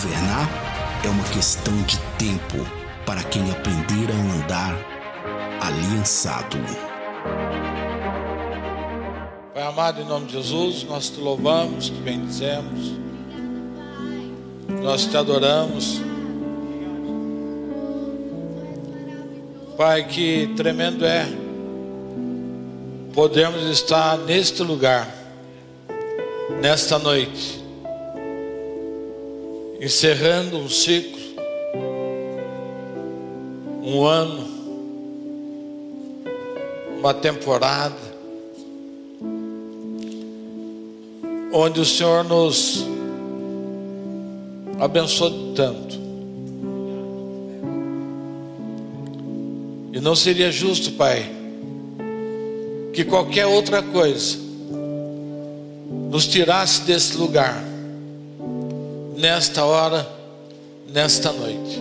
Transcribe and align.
governar 0.00 0.48
é 1.04 1.08
uma 1.10 1.24
questão 1.24 1.74
de 1.82 1.98
tempo 2.18 2.66
para 3.04 3.22
quem 3.22 3.50
aprender 3.50 4.10
a 4.10 4.34
andar 4.34 4.74
aliançado. 5.60 6.56
Pai 9.52 9.62
amado, 9.62 10.00
em 10.00 10.06
nome 10.06 10.26
de 10.26 10.32
Jesus, 10.32 10.84
nós 10.84 11.10
te 11.10 11.20
louvamos, 11.20 11.90
te 11.90 11.92
bendizemos, 11.92 12.92
nós 14.82 15.04
te 15.04 15.14
adoramos. 15.18 16.00
Pai, 19.76 20.06
que 20.06 20.50
tremendo 20.56 21.04
é 21.04 21.26
podermos 23.12 23.64
estar 23.64 24.16
neste 24.16 24.62
lugar, 24.62 25.06
nesta 26.62 26.98
noite, 26.98 27.59
encerrando 29.80 30.58
um 30.58 30.68
ciclo, 30.68 31.18
um 33.82 34.04
ano, 34.04 34.46
uma 36.98 37.14
temporada, 37.14 37.96
onde 41.50 41.80
o 41.80 41.84
Senhor 41.84 42.22
nos 42.24 42.84
abençoou 44.78 45.54
tanto. 45.54 45.98
E 49.94 50.00
não 50.00 50.14
seria 50.14 50.52
justo, 50.52 50.92
Pai, 50.92 51.28
que 52.92 53.02
qualquer 53.02 53.46
outra 53.46 53.82
coisa 53.82 54.38
nos 56.10 56.26
tirasse 56.26 56.82
desse 56.82 57.16
lugar, 57.16 57.69
nesta 59.20 59.64
hora, 59.64 60.08
nesta 60.88 61.30
noite. 61.32 61.80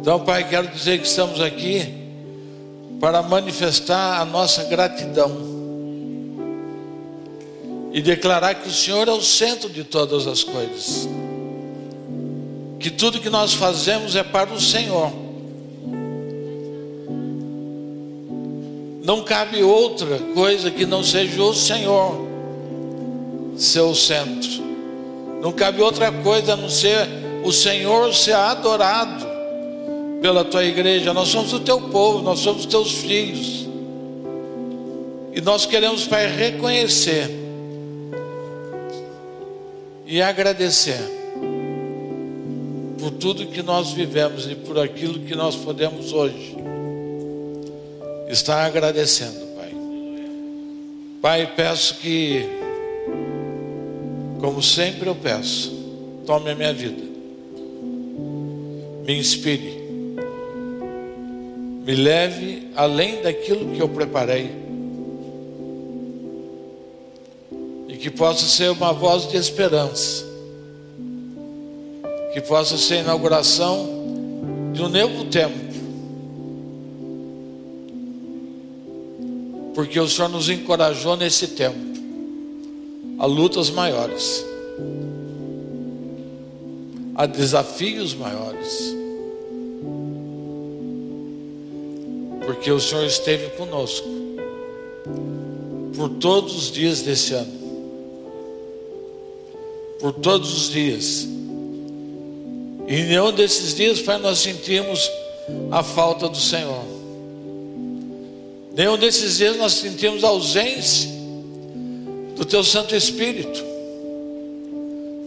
Então, 0.00 0.20
Pai, 0.20 0.48
quero 0.48 0.68
dizer 0.68 1.00
que 1.00 1.06
estamos 1.06 1.40
aqui 1.40 1.92
para 3.00 3.22
manifestar 3.22 4.20
a 4.20 4.24
nossa 4.24 4.64
gratidão 4.64 5.50
e 7.92 8.00
declarar 8.00 8.54
que 8.54 8.68
o 8.68 8.72
Senhor 8.72 9.08
é 9.08 9.12
o 9.12 9.20
centro 9.20 9.68
de 9.68 9.82
todas 9.82 10.26
as 10.26 10.44
coisas, 10.44 11.08
que 12.78 12.90
tudo 12.90 13.20
que 13.20 13.28
nós 13.28 13.54
fazemos 13.54 14.14
é 14.14 14.22
para 14.22 14.52
o 14.52 14.60
Senhor 14.60 15.10
Não 19.10 19.24
cabe 19.24 19.60
outra 19.60 20.18
coisa 20.34 20.70
que 20.70 20.86
não 20.86 21.02
seja 21.02 21.42
o 21.42 21.52
Senhor, 21.52 22.28
seu 23.56 23.92
centro. 23.92 24.69
Não 25.40 25.52
cabe 25.52 25.80
outra 25.80 26.12
coisa 26.12 26.52
a 26.52 26.56
não 26.56 26.68
ser 26.68 27.08
o 27.44 27.52
Senhor 27.52 28.14
ser 28.14 28.34
adorado 28.34 29.26
pela 30.20 30.44
tua 30.44 30.64
igreja. 30.64 31.14
Nós 31.14 31.28
somos 31.28 31.52
o 31.52 31.60
teu 31.60 31.80
povo, 31.80 32.22
nós 32.22 32.40
somos 32.40 32.66
teus 32.66 32.92
filhos. 32.92 33.68
E 35.34 35.40
nós 35.40 35.64
queremos, 35.64 36.06
Pai, 36.06 36.26
reconhecer 36.26 37.30
e 40.06 40.20
agradecer 40.20 41.00
por 42.98 43.12
tudo 43.12 43.46
que 43.46 43.62
nós 43.62 43.92
vivemos 43.92 44.46
e 44.50 44.54
por 44.54 44.78
aquilo 44.78 45.20
que 45.20 45.34
nós 45.34 45.56
podemos 45.56 46.12
hoje 46.12 46.56
está 48.28 48.64
agradecendo, 48.64 49.46
Pai. 49.56 49.72
Pai, 51.22 51.52
peço 51.54 51.94
que, 51.96 52.44
como 54.40 54.62
sempre 54.62 55.08
eu 55.08 55.14
peço, 55.14 55.70
tome 56.26 56.50
a 56.50 56.54
minha 56.54 56.72
vida, 56.72 57.02
me 59.04 59.18
inspire, 59.18 59.78
me 61.84 61.94
leve 61.94 62.68
além 62.74 63.20
daquilo 63.20 63.74
que 63.74 63.82
eu 63.82 63.88
preparei, 63.88 64.50
e 67.88 67.96
que 67.96 68.10
possa 68.10 68.46
ser 68.46 68.70
uma 68.70 68.94
voz 68.94 69.28
de 69.28 69.36
esperança, 69.36 70.24
que 72.32 72.40
possa 72.40 72.78
ser 72.78 72.94
a 72.94 73.00
inauguração 73.00 73.88
de 74.72 74.82
um 74.82 74.88
novo 74.88 75.26
tempo. 75.26 75.70
Porque 79.74 79.98
o 79.98 80.08
Senhor 80.08 80.28
nos 80.28 80.48
encorajou 80.48 81.16
nesse 81.16 81.48
tempo 81.48 81.89
a 83.20 83.26
lutas 83.26 83.68
maiores, 83.68 84.46
a 87.14 87.26
desafios 87.26 88.14
maiores, 88.14 88.96
porque 92.46 92.72
o 92.72 92.80
Senhor 92.80 93.04
esteve 93.04 93.50
conosco 93.58 94.08
por 95.94 96.08
todos 96.08 96.56
os 96.56 96.72
dias 96.72 97.02
desse 97.02 97.34
ano, 97.34 97.52
por 100.00 100.14
todos 100.14 100.50
os 100.54 100.70
dias, 100.70 101.28
e 102.88 102.94
em 102.94 103.04
nenhum 103.04 103.32
desses 103.32 103.74
dias, 103.74 104.00
Pai, 104.00 104.16
nós 104.16 104.38
sentimos 104.38 105.10
a 105.70 105.82
falta 105.82 106.26
do 106.26 106.38
Senhor. 106.38 106.84
Nenhum 108.74 108.96
desses 108.96 109.36
dias 109.36 109.58
nós 109.58 109.74
sentimos 109.74 110.24
ausência 110.24 111.19
do 112.40 112.46
Teu 112.46 112.64
Santo 112.64 112.96
Espírito, 112.96 113.62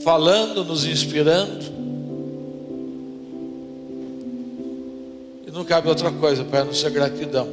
falando, 0.04 0.66
nos 0.66 0.84
inspirando. 0.84 1.64
E 5.46 5.52
não 5.52 5.64
cabe 5.64 5.90
outra 5.90 6.10
coisa 6.10 6.44
para 6.44 6.66
não 6.66 6.74
ser 6.74 6.90
gratidão 6.90 7.48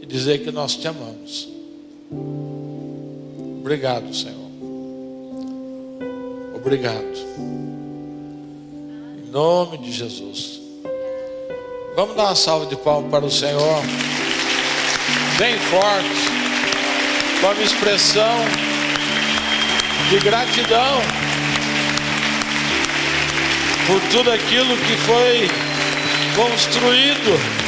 e 0.00 0.06
dizer 0.06 0.38
que 0.38 0.50
nós 0.50 0.74
te 0.74 0.88
amamos. 0.88 1.50
Obrigado, 3.60 4.14
Senhor. 4.14 4.48
Obrigado. 6.54 7.18
Em 9.18 9.30
nome 9.30 9.76
de 9.76 9.92
Jesus. 9.92 10.62
Vamos 11.94 12.16
dar 12.16 12.24
uma 12.24 12.34
salva 12.34 12.64
de 12.64 12.76
palmas 12.76 13.10
para 13.10 13.26
o 13.26 13.30
Senhor 13.30 13.82
bem 15.38 15.58
forte, 15.58 16.37
como 17.40 17.62
expressão 17.62 18.44
de 20.10 20.18
gratidão 20.18 21.00
por 23.86 24.00
tudo 24.10 24.32
aquilo 24.32 24.76
que 24.76 24.96
foi 24.96 25.48
construído 26.34 27.67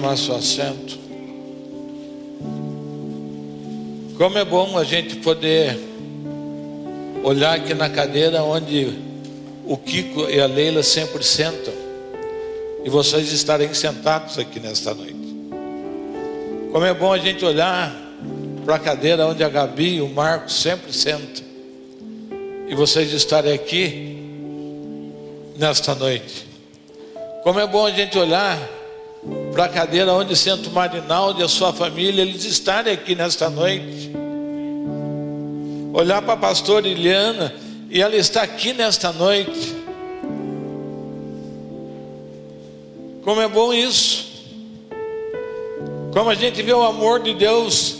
tomar 0.00 0.16
seu 0.16 0.34
assento. 0.34 0.98
Como 4.16 4.38
é 4.38 4.44
bom 4.46 4.78
a 4.78 4.84
gente 4.84 5.16
poder 5.16 5.78
olhar 7.22 7.56
aqui 7.56 7.74
na 7.74 7.90
cadeira 7.90 8.42
onde 8.42 8.94
o 9.66 9.76
Kiko 9.76 10.30
e 10.30 10.40
a 10.40 10.46
Leila 10.46 10.82
sempre 10.82 11.22
sentam 11.22 11.74
e 12.82 12.88
vocês 12.88 13.30
estarem 13.30 13.74
sentados 13.74 14.38
aqui 14.38 14.58
nesta 14.58 14.94
noite. 14.94 15.20
Como 16.72 16.84
é 16.86 16.94
bom 16.94 17.12
a 17.12 17.18
gente 17.18 17.44
olhar 17.44 17.94
para 18.64 18.76
a 18.76 18.78
cadeira 18.78 19.26
onde 19.26 19.44
a 19.44 19.50
Gabi 19.50 19.96
e 19.96 20.00
o 20.00 20.08
Marcos 20.08 20.62
sempre 20.62 20.94
sentam 20.94 21.44
e 22.66 22.74
vocês 22.74 23.12
estarem 23.12 23.52
aqui 23.52 24.18
nesta 25.58 25.94
noite. 25.94 26.46
Como 27.42 27.60
é 27.60 27.66
bom 27.66 27.84
a 27.84 27.90
gente 27.90 28.18
olhar 28.18 28.79
para 29.52 29.64
a 29.64 29.68
cadeira 29.68 30.12
onde 30.12 30.36
senta 30.36 30.68
o 30.68 30.72
Marinaldo 30.72 31.40
e 31.40 31.44
a 31.44 31.48
sua 31.48 31.72
família, 31.72 32.22
eles 32.22 32.44
estarem 32.44 32.92
aqui 32.92 33.14
nesta 33.14 33.50
noite. 33.50 34.10
Olhar 35.92 36.22
para 36.22 36.34
a 36.34 36.36
pastora 36.36 36.88
Iliana 36.88 37.54
e 37.90 38.00
ela 38.00 38.16
está 38.16 38.42
aqui 38.42 38.72
nesta 38.72 39.12
noite. 39.12 39.76
Como 43.22 43.40
é 43.40 43.48
bom 43.48 43.72
isso. 43.72 44.30
Como 46.12 46.30
a 46.30 46.34
gente 46.34 46.62
vê 46.62 46.72
o 46.72 46.82
amor 46.82 47.20
de 47.20 47.34
Deus. 47.34 47.96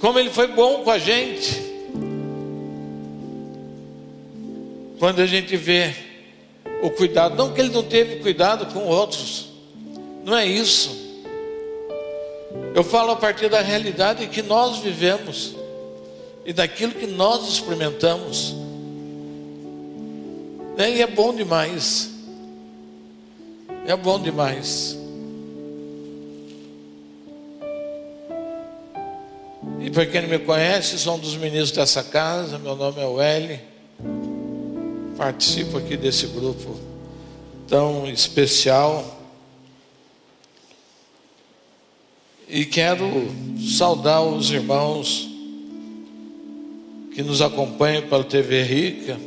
Como 0.00 0.18
Ele 0.18 0.30
foi 0.30 0.48
bom 0.48 0.82
com 0.82 0.90
a 0.90 0.98
gente. 0.98 1.64
Quando 4.98 5.20
a 5.20 5.26
gente 5.26 5.56
vê 5.56 5.94
o 6.82 6.90
cuidado. 6.90 7.36
Não 7.36 7.52
que 7.52 7.60
ele 7.60 7.70
não 7.70 7.82
teve 7.82 8.16
cuidado 8.16 8.72
com 8.72 8.80
outros, 8.86 9.45
não 10.26 10.36
é 10.36 10.44
isso. 10.44 10.90
Eu 12.74 12.82
falo 12.82 13.12
a 13.12 13.16
partir 13.16 13.48
da 13.48 13.60
realidade 13.60 14.26
que 14.26 14.42
nós 14.42 14.78
vivemos 14.78 15.54
e 16.44 16.52
daquilo 16.52 16.92
que 16.92 17.06
nós 17.06 17.48
experimentamos. 17.48 18.52
E 20.76 21.00
é 21.00 21.06
bom 21.06 21.32
demais. 21.32 22.10
É 23.86 23.94
bom 23.94 24.20
demais. 24.20 24.98
E 29.80 29.90
para 29.90 30.06
quem 30.06 30.22
não 30.22 30.28
me 30.28 30.40
conhece, 30.40 30.98
sou 30.98 31.14
um 31.14 31.18
dos 31.20 31.36
ministros 31.36 31.70
dessa 31.70 32.02
casa. 32.02 32.58
Meu 32.58 32.74
nome 32.74 33.00
é 33.00 33.06
Welly. 33.06 33.60
Participo 35.16 35.78
aqui 35.78 35.96
desse 35.96 36.26
grupo 36.26 36.76
tão 37.68 38.08
especial. 38.08 39.15
E 42.48 42.64
quero 42.64 43.04
saudar 43.76 44.22
os 44.22 44.52
irmãos 44.52 45.28
que 47.12 47.20
nos 47.20 47.42
acompanham 47.42 48.02
pela 48.02 48.22
TV 48.22 48.62
Rica, 48.62 49.18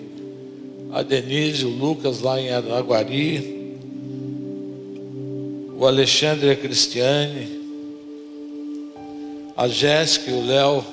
a 0.94 1.04
Denise, 1.04 1.66
o 1.66 1.70
Lucas 1.70 2.22
lá 2.22 2.40
em 2.40 2.50
Araguari, 2.50 3.76
o 5.78 5.86
Alexandre 5.86 6.48
e 6.48 6.52
a 6.52 6.56
Cristiane, 6.56 7.60
a 9.58 9.68
Jéssica 9.68 10.32
e 10.32 10.34
o 10.36 10.46
Léo 10.46 10.86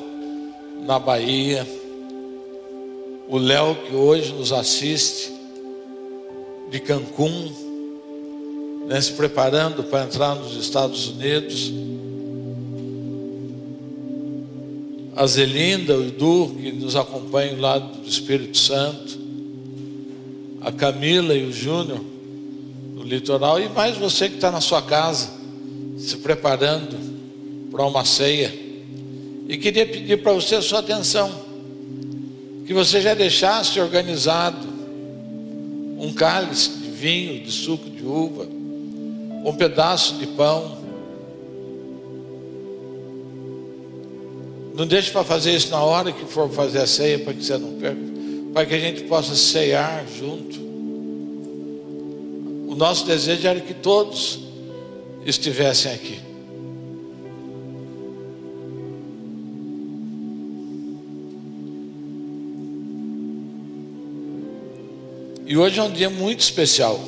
na 0.84 0.99
Bahia, 0.99 1.64
o 3.28 3.38
Léo 3.38 3.76
que 3.87 3.94
hoje 3.94 4.32
nos 4.32 4.52
assiste 4.52 5.32
de 6.73 6.81
Cancún, 6.81 7.52
né, 8.88 9.00
se 9.00 9.12
preparando 9.12 9.84
para 9.84 10.05
entrar 10.05 10.34
nos 10.34 10.56
Estados 10.56 11.08
Unidos. 11.08 11.73
A 15.17 15.27
Zelinda, 15.27 15.97
o 15.97 16.07
Edu, 16.07 16.55
que 16.61 16.71
nos 16.73 16.95
acompanham 16.95 17.59
lá 17.59 17.79
do 17.79 18.07
Espírito 18.07 18.59
Santo. 18.59 19.19
A 20.61 20.71
Camila 20.71 21.35
e 21.35 21.45
o 21.47 21.53
Júnior, 21.53 22.05
no 22.95 23.03
litoral. 23.03 23.59
E 23.59 23.69
mais 23.71 23.97
você 23.97 24.29
que 24.29 24.35
está 24.35 24.51
na 24.51 24.61
sua 24.61 24.83
casa, 24.83 25.31
se 25.97 26.19
preparando 26.19 26.99
para 27.71 27.87
uma 27.87 28.05
ceia. 28.05 28.55
E 29.49 29.57
queria 29.57 29.87
pedir 29.87 30.23
para 30.23 30.33
você 30.33 30.57
a 30.57 30.63
sua 30.63 30.81
atenção, 30.81 31.31
que 32.67 32.75
você 32.75 33.01
já 33.01 33.15
deixasse 33.15 33.81
organizado 33.81 34.67
um 35.99 36.12
cálice 36.12 36.71
de 36.71 36.91
vinho, 36.91 37.43
de 37.43 37.53
suco 37.53 37.89
de 37.89 38.05
uva, 38.05 38.47
um 39.45 39.55
pedaço 39.55 40.17
de 40.17 40.27
pão. 40.27 40.77
Não 44.76 44.87
deixe 44.87 45.11
para 45.11 45.25
fazer 45.25 45.56
isso 45.56 45.70
na 45.70 45.82
hora 45.82 46.12
que 46.12 46.26
for 46.26 46.50
fazer 46.50 46.81
a 46.81 46.87
ceia, 46.87 47.19
para 47.19 47.32
que 47.32 47.43
você 47.43 47.56
não 47.56 47.73
perca, 47.78 47.99
para 48.52 48.67
que 48.67 48.75
a 48.75 48.78
gente 48.78 49.05
possa 49.05 49.34
ceiar 49.34 50.05
junto. 50.19 50.61
O 52.70 52.75
nosso 52.76 53.06
desejo 53.06 53.49
era 53.49 53.58
que 53.58 53.73
todos 53.73 54.38
estivessem 55.25 55.90
aqui. 55.94 56.20
E 65.46 65.56
hoje 65.56 65.81
é 65.81 65.82
um 65.82 65.90
dia 65.90 66.11
muito 66.11 66.40
especial. 66.40 67.00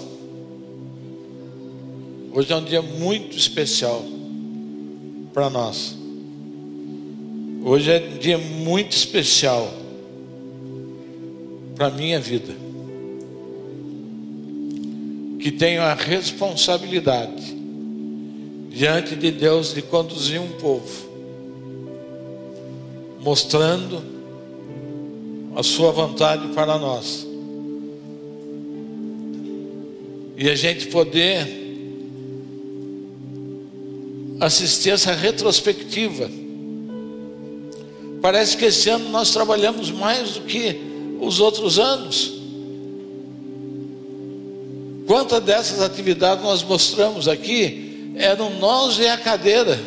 Hoje 2.32 2.50
é 2.50 2.56
um 2.56 2.64
dia 2.64 2.80
muito 2.80 3.36
especial 3.36 4.02
para 5.34 5.50
nós. 5.50 5.98
Hoje 7.68 7.90
é 7.90 7.98
um 8.14 8.16
dia 8.16 8.38
muito 8.38 8.96
especial 8.96 9.70
para 11.76 11.88
a 11.88 11.90
minha 11.90 12.18
vida. 12.18 12.54
Que 15.38 15.52
tenho 15.52 15.82
a 15.82 15.92
responsabilidade 15.92 17.54
diante 18.70 19.14
de 19.14 19.30
Deus 19.30 19.74
de 19.74 19.82
conduzir 19.82 20.40
um 20.40 20.52
povo, 20.52 21.10
mostrando 23.20 24.02
a 25.54 25.62
Sua 25.62 25.92
vontade 25.92 26.48
para 26.54 26.78
nós 26.78 27.26
e 30.38 30.48
a 30.48 30.54
gente 30.54 30.86
poder 30.86 31.46
assistir 34.40 34.88
essa 34.88 35.12
retrospectiva. 35.12 36.37
Parece 38.20 38.56
que 38.56 38.66
esse 38.66 38.88
ano 38.88 39.08
nós 39.10 39.30
trabalhamos 39.30 39.90
mais 39.90 40.32
do 40.32 40.40
que 40.42 40.80
os 41.20 41.40
outros 41.40 41.78
anos. 41.78 42.34
Quantas 45.06 45.42
dessas 45.42 45.80
atividades 45.80 46.44
nós 46.44 46.62
mostramos 46.62 47.28
aqui 47.28 48.12
eram 48.16 48.58
nós 48.58 48.98
e 48.98 49.06
a 49.06 49.16
cadeira. 49.16 49.78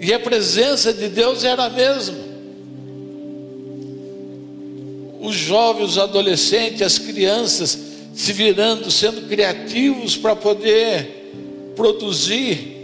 E 0.00 0.12
a 0.12 0.20
presença 0.20 0.92
de 0.92 1.08
Deus 1.08 1.44
era 1.44 1.64
a 1.64 1.70
mesma 1.70 2.28
os 5.20 5.34
jovens, 5.34 5.90
os 5.90 5.98
adolescentes, 5.98 6.82
as 6.82 6.98
crianças 6.98 7.78
se 8.14 8.32
virando, 8.32 8.90
sendo 8.90 9.28
criativos 9.28 10.16
para 10.16 10.34
poder 10.34 11.72
produzir. 11.76 12.77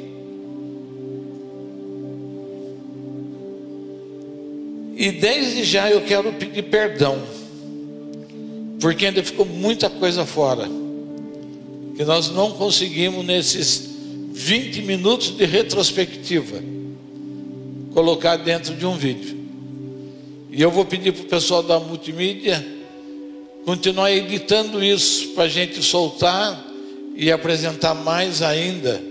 E 4.96 5.10
desde 5.10 5.64
já 5.64 5.90
eu 5.90 6.02
quero 6.02 6.32
pedir 6.32 6.62
perdão, 6.64 7.20
porque 8.80 9.06
ainda 9.06 9.22
ficou 9.22 9.44
muita 9.44 9.90
coisa 9.90 10.24
fora, 10.24 10.68
que 11.96 12.04
nós 12.04 12.30
não 12.30 12.52
conseguimos 12.52 13.24
nesses 13.24 13.90
20 14.32 14.82
minutos 14.82 15.36
de 15.36 15.44
retrospectiva 15.44 16.62
colocar 17.92 18.36
dentro 18.36 18.74
de 18.74 18.84
um 18.84 18.96
vídeo. 18.96 19.38
E 20.50 20.60
eu 20.60 20.70
vou 20.70 20.84
pedir 20.84 21.12
para 21.12 21.22
o 21.22 21.26
pessoal 21.26 21.62
da 21.62 21.78
multimídia 21.80 22.64
continuar 23.64 24.12
editando 24.12 24.84
isso 24.84 25.28
para 25.30 25.44
a 25.44 25.48
gente 25.48 25.82
soltar 25.82 26.64
e 27.16 27.32
apresentar 27.32 27.94
mais 27.94 28.42
ainda 28.42 29.02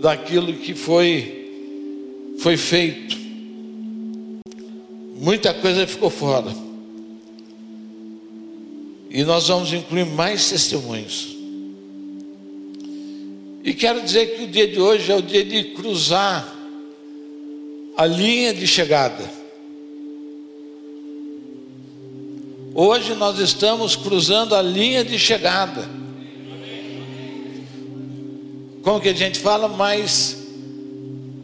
daquilo 0.00 0.52
que 0.54 0.74
foi, 0.74 2.34
foi 2.38 2.56
feito. 2.56 3.21
Muita 5.22 5.54
coisa 5.54 5.86
ficou 5.86 6.10
fora. 6.10 6.52
E 9.08 9.22
nós 9.22 9.46
vamos 9.46 9.72
incluir 9.72 10.04
mais 10.04 10.50
testemunhos. 10.50 11.36
E 13.62 13.72
quero 13.72 14.02
dizer 14.02 14.34
que 14.34 14.42
o 14.42 14.48
dia 14.48 14.66
de 14.66 14.80
hoje 14.80 15.12
é 15.12 15.14
o 15.14 15.22
dia 15.22 15.44
de 15.44 15.62
cruzar 15.74 16.52
a 17.96 18.04
linha 18.04 18.52
de 18.52 18.66
chegada. 18.66 19.30
Hoje 22.74 23.14
nós 23.14 23.38
estamos 23.38 23.94
cruzando 23.94 24.56
a 24.56 24.60
linha 24.60 25.04
de 25.04 25.20
chegada. 25.20 25.88
Como 28.82 29.00
que 29.00 29.10
a 29.10 29.14
gente 29.14 29.38
fala 29.38 29.68
mais 29.68 30.36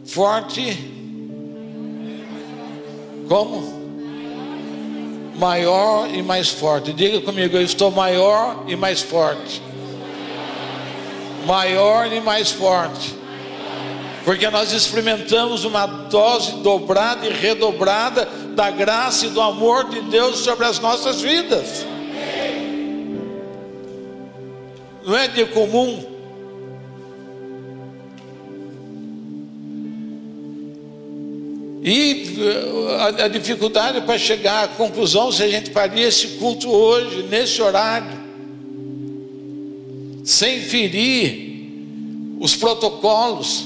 forte? 0.03 0.98
Como? 3.29 3.79
Maior 5.35 6.09
e 6.11 6.23
mais 6.23 6.49
forte. 6.49 6.91
Diga 6.91 7.21
comigo, 7.21 7.55
eu 7.55 7.61
estou 7.61 7.91
maior 7.91 8.65
e 8.67 8.75
mais 8.75 9.01
forte. 9.01 9.61
Maior 11.45 12.11
e 12.11 12.19
mais 12.19 12.51
forte. 12.51 13.15
Porque 14.25 14.49
nós 14.49 14.73
experimentamos 14.73 15.63
uma 15.63 15.85
dose 15.85 16.53
dobrada 16.57 17.25
e 17.25 17.31
redobrada 17.31 18.25
da 18.55 18.71
graça 18.71 19.27
e 19.27 19.29
do 19.29 19.41
amor 19.41 19.87
de 19.89 20.01
Deus 20.01 20.39
sobre 20.39 20.65
as 20.65 20.79
nossas 20.79 21.21
vidas. 21.21 21.85
Não 25.05 25.15
é 25.15 25.27
de 25.27 25.45
comum. 25.45 26.08
E 31.81 32.35
eh, 32.37 33.21
a, 33.21 33.25
a 33.25 33.27
dificuldade 33.27 34.01
para 34.01 34.17
chegar 34.17 34.65
à 34.65 34.67
conclusão 34.67 35.31
se 35.31 35.43
a 35.43 35.47
gente 35.47 35.69
faria 35.71 36.07
esse 36.07 36.27
culto 36.39 36.69
hoje, 36.69 37.23
nesse 37.29 37.61
horário, 37.61 38.19
sem 40.23 40.61
ferir 40.61 41.49
os 42.39 42.55
protocolos, 42.55 43.65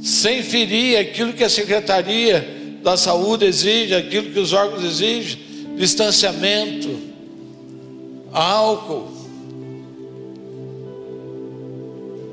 sem 0.00 0.42
ferir 0.42 0.98
aquilo 0.98 1.32
que 1.32 1.42
a 1.42 1.48
secretaria 1.48 2.56
da 2.82 2.96
saúde 2.96 3.44
exige, 3.44 3.94
aquilo 3.94 4.30
que 4.30 4.38
os 4.38 4.52
órgãos 4.52 4.84
exigem, 4.84 5.38
distanciamento, 5.76 6.88
álcool. 8.32 9.08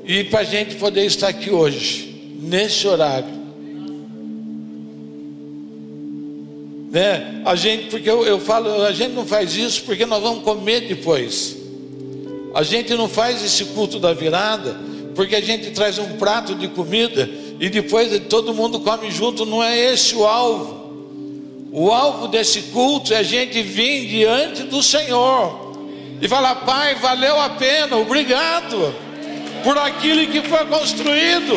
E 0.04 0.22
para 0.24 0.40
a 0.40 0.44
gente 0.44 0.76
poder 0.76 1.06
estar 1.06 1.28
aqui 1.28 1.50
hoje, 1.50 2.38
nesse 2.40 2.86
horário. 2.86 3.33
Né? 6.94 7.42
A 7.44 7.56
gente, 7.56 7.86
porque 7.86 8.08
eu, 8.08 8.24
eu 8.24 8.38
falo, 8.38 8.84
a 8.84 8.92
gente 8.92 9.14
não 9.14 9.26
faz 9.26 9.56
isso 9.56 9.82
porque 9.82 10.06
nós 10.06 10.22
vamos 10.22 10.44
comer 10.44 10.82
depois. 10.82 11.56
A 12.54 12.62
gente 12.62 12.94
não 12.94 13.08
faz 13.08 13.44
esse 13.44 13.64
culto 13.64 13.98
da 13.98 14.12
virada 14.12 14.76
porque 15.12 15.34
a 15.34 15.40
gente 15.40 15.72
traz 15.72 15.98
um 15.98 16.12
prato 16.12 16.54
de 16.54 16.68
comida 16.68 17.28
e 17.58 17.68
depois 17.68 18.16
todo 18.28 18.54
mundo 18.54 18.78
come 18.78 19.10
junto. 19.10 19.44
Não 19.44 19.60
é 19.60 19.76
esse 19.76 20.14
o 20.14 20.24
alvo. 20.24 20.84
O 21.72 21.90
alvo 21.90 22.28
desse 22.28 22.62
culto 22.62 23.12
é 23.12 23.16
a 23.16 23.22
gente 23.24 23.60
vir 23.60 24.06
diante 24.06 24.62
do 24.62 24.80
Senhor 24.80 25.72
e 26.22 26.28
falar: 26.28 26.54
Pai, 26.64 26.94
valeu 26.94 27.40
a 27.40 27.50
pena, 27.50 27.96
obrigado 27.96 28.94
por 29.64 29.76
aquilo 29.78 30.24
que 30.28 30.42
foi 30.42 30.64
construído. 30.66 31.54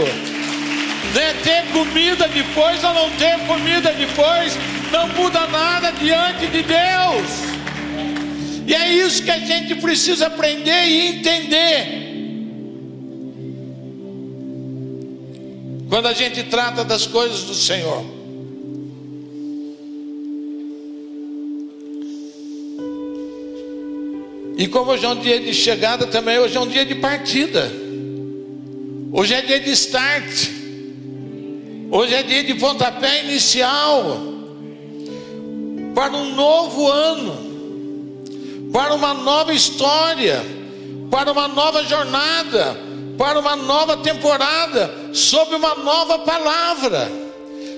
Né? 1.13 1.35
Ter 1.43 1.63
comida 1.71 2.27
depois 2.27 2.83
ou 2.83 2.93
não 2.95 3.11
ter 3.11 3.37
comida 3.45 3.91
depois 3.91 4.57
não 4.91 5.07
muda 5.09 5.47
nada 5.47 5.91
diante 5.91 6.47
de 6.47 6.63
Deus. 6.63 7.57
E 8.67 8.75
é 8.75 8.93
isso 8.93 9.23
que 9.23 9.31
a 9.31 9.39
gente 9.39 9.75
precisa 9.75 10.27
aprender 10.27 10.85
e 10.85 11.07
entender. 11.07 12.07
Quando 15.89 16.07
a 16.07 16.13
gente 16.13 16.43
trata 16.43 16.83
das 16.83 17.05
coisas 17.07 17.43
do 17.43 17.55
Senhor. 17.55 18.03
E 24.57 24.67
como 24.67 24.91
hoje 24.91 25.05
é 25.05 25.09
um 25.09 25.19
dia 25.19 25.39
de 25.39 25.53
chegada, 25.53 26.07
também 26.07 26.37
hoje 26.39 26.57
é 26.57 26.59
um 26.59 26.67
dia 26.67 26.83
de 26.83 26.95
partida. 26.95 27.71
Hoje 29.13 29.33
é 29.33 29.41
dia 29.41 29.59
de 29.59 29.71
start. 29.71 30.49
Hoje 31.89 32.13
é 32.15 32.23
dia 32.23 32.43
de 32.43 32.55
pontapé 32.55 33.23
inicial. 33.23 34.36
Para 35.97 36.15
um 36.15 36.35
novo 36.35 36.87
ano. 36.87 38.69
Para 38.71 38.93
uma 38.93 39.15
nova 39.15 39.51
história. 39.51 40.45
Para 41.09 41.31
uma 41.31 41.47
nova 41.47 41.83
jornada. 41.85 42.77
Para 43.17 43.39
uma 43.39 43.55
nova 43.55 43.97
temporada. 43.97 44.93
Sob 45.11 45.55
uma 45.55 45.73
nova 45.73 46.19
palavra. 46.19 47.11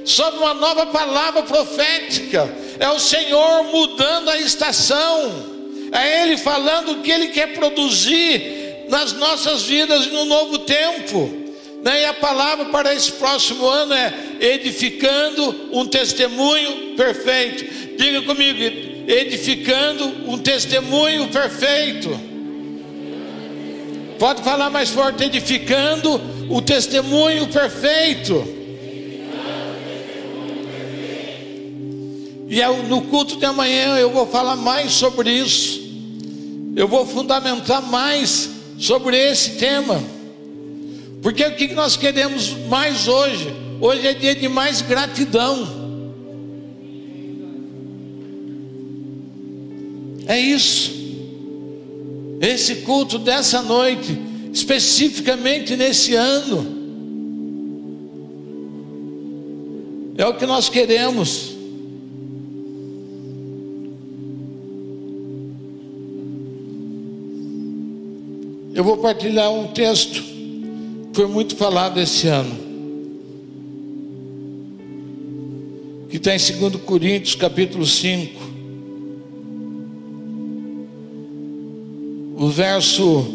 Sob 0.03 0.37
uma 0.37 0.53
nova 0.53 0.87
palavra 0.87 1.43
profética. 1.43 2.53
É 2.77 2.89
o 2.89 2.99
Senhor 2.99 3.63
mudando 3.71 4.27
a 4.27 4.37
estação 4.37 5.57
é 5.91 6.21
Ele 6.21 6.37
falando 6.37 6.91
o 6.91 7.01
que 7.01 7.09
Ele 7.09 7.29
quer 7.29 7.53
produzir 7.53 8.85
nas 8.89 9.13
nossas 9.13 9.63
vidas 9.63 10.07
no 10.07 10.25
novo 10.25 10.59
tempo. 10.59 11.38
Né? 11.83 12.01
E 12.01 12.05
a 12.05 12.13
palavra 12.13 12.65
para 12.65 12.93
esse 12.93 13.11
próximo 13.13 13.67
ano 13.67 13.93
é 13.93 14.13
edificando 14.39 15.69
um 15.71 15.85
testemunho 15.85 16.95
perfeito. 16.95 17.97
Diga 17.97 18.21
comigo, 18.23 18.59
edificando 19.07 20.05
um 20.27 20.37
testemunho 20.37 21.27
perfeito. 21.29 22.19
Pode 24.17 24.43
falar 24.43 24.69
mais 24.69 24.89
forte, 24.89 25.23
edificando 25.23 26.19
o 26.49 26.61
testemunho 26.61 27.47
perfeito. 27.47 28.59
E 32.49 32.65
no 32.87 33.03
culto 33.03 33.37
de 33.37 33.45
amanhã 33.45 33.97
eu 33.97 34.09
vou 34.09 34.25
falar 34.25 34.55
mais 34.55 34.91
sobre 34.93 35.31
isso. 35.31 35.79
Eu 36.75 36.87
vou 36.87 37.05
fundamentar 37.05 37.81
mais 37.83 38.49
sobre 38.77 39.15
esse 39.15 39.51
tema. 39.51 40.01
Porque 41.21 41.43
o 41.43 41.55
que 41.55 41.73
nós 41.73 41.97
queremos 41.97 42.53
mais 42.67 43.07
hoje? 43.07 43.53
Hoje 43.81 44.07
é 44.07 44.13
dia 44.13 44.35
de 44.35 44.47
mais 44.47 44.81
gratidão. 44.81 45.67
É 50.25 50.39
isso. 50.39 50.97
Esse 52.39 52.77
culto 52.77 53.17
dessa 53.17 53.61
noite, 53.61 54.17
especificamente 54.53 55.75
nesse 55.75 56.15
ano, 56.15 56.77
é 60.17 60.25
o 60.25 60.35
que 60.35 60.45
nós 60.45 60.69
queremos. 60.69 61.55
Eu 68.73 68.83
vou 68.85 68.97
partilhar 68.97 69.51
um 69.51 69.67
texto 69.67 70.28
foi 71.13 71.27
muito 71.27 71.55
falado 71.55 71.99
esse 71.99 72.27
ano. 72.27 72.69
Que 76.09 76.17
está 76.17 76.35
em 76.35 76.59
2 76.69 76.83
Coríntios 76.83 77.35
capítulo 77.35 77.85
5. 77.85 78.39
O 82.37 82.47
verso 82.47 83.25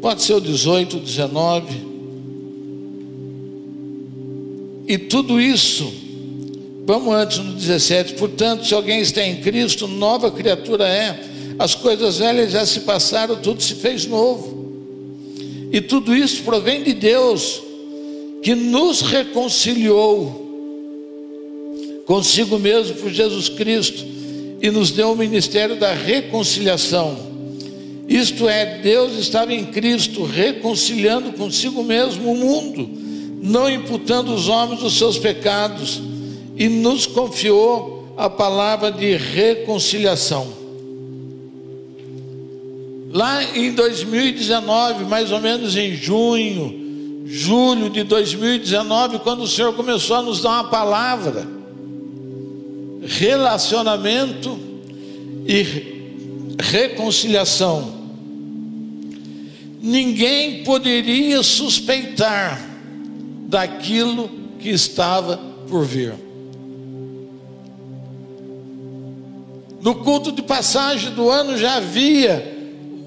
pode 0.00 0.22
ser 0.22 0.34
o 0.34 0.40
18, 0.40 0.98
19. 0.98 1.92
E 4.86 4.98
tudo 4.98 5.40
isso, 5.40 5.92
vamos 6.86 7.14
antes 7.14 7.38
no 7.38 7.54
17. 7.54 8.14
Portanto, 8.14 8.66
se 8.66 8.74
alguém 8.74 9.00
está 9.00 9.24
em 9.24 9.40
Cristo, 9.40 9.86
nova 9.86 10.30
criatura 10.30 10.86
é 10.86 11.30
as 11.58 11.74
coisas 11.74 12.18
velhas 12.18 12.52
já 12.52 12.66
se 12.66 12.80
passaram, 12.80 13.36
tudo 13.36 13.62
se 13.62 13.74
fez 13.74 14.06
novo. 14.06 14.51
E 15.72 15.80
tudo 15.80 16.14
isso 16.14 16.42
provém 16.42 16.82
de 16.82 16.92
Deus, 16.92 17.62
que 18.42 18.54
nos 18.54 19.00
reconciliou 19.00 20.40
consigo 22.04 22.58
mesmo 22.58 22.96
por 22.96 23.10
Jesus 23.10 23.48
Cristo 23.48 24.04
e 24.60 24.70
nos 24.70 24.90
deu 24.90 25.12
o 25.12 25.16
ministério 25.16 25.76
da 25.76 25.94
reconciliação. 25.94 27.16
Isto 28.06 28.48
é, 28.48 28.78
Deus 28.80 29.14
estava 29.14 29.54
em 29.54 29.64
Cristo 29.64 30.24
reconciliando 30.24 31.32
consigo 31.32 31.82
mesmo 31.82 32.32
o 32.32 32.36
mundo, 32.36 32.90
não 33.40 33.70
imputando 33.70 34.34
os 34.34 34.48
homens 34.48 34.82
os 34.82 34.98
seus 34.98 35.18
pecados, 35.18 36.02
e 36.54 36.68
nos 36.68 37.06
confiou 37.06 38.12
a 38.16 38.28
palavra 38.28 38.92
de 38.92 39.16
reconciliação. 39.16 40.61
Lá 43.12 43.44
em 43.54 43.72
2019, 43.72 45.04
mais 45.04 45.30
ou 45.30 45.38
menos 45.38 45.76
em 45.76 45.94
junho, 45.94 47.24
julho 47.26 47.90
de 47.90 48.02
2019, 48.04 49.18
quando 49.18 49.42
o 49.42 49.46
Senhor 49.46 49.74
começou 49.74 50.16
a 50.16 50.22
nos 50.22 50.40
dar 50.40 50.62
uma 50.62 50.70
palavra, 50.70 51.46
relacionamento 53.02 54.58
e 55.46 56.56
reconciliação. 56.58 58.00
Ninguém 59.82 60.64
poderia 60.64 61.42
suspeitar 61.42 62.66
daquilo 63.46 64.30
que 64.58 64.70
estava 64.70 65.38
por 65.68 65.84
vir. 65.84 66.14
No 69.82 69.96
culto 69.96 70.32
de 70.32 70.40
passagem 70.40 71.10
do 71.10 71.28
ano 71.28 71.58
já 71.58 71.74
havia 71.74 72.61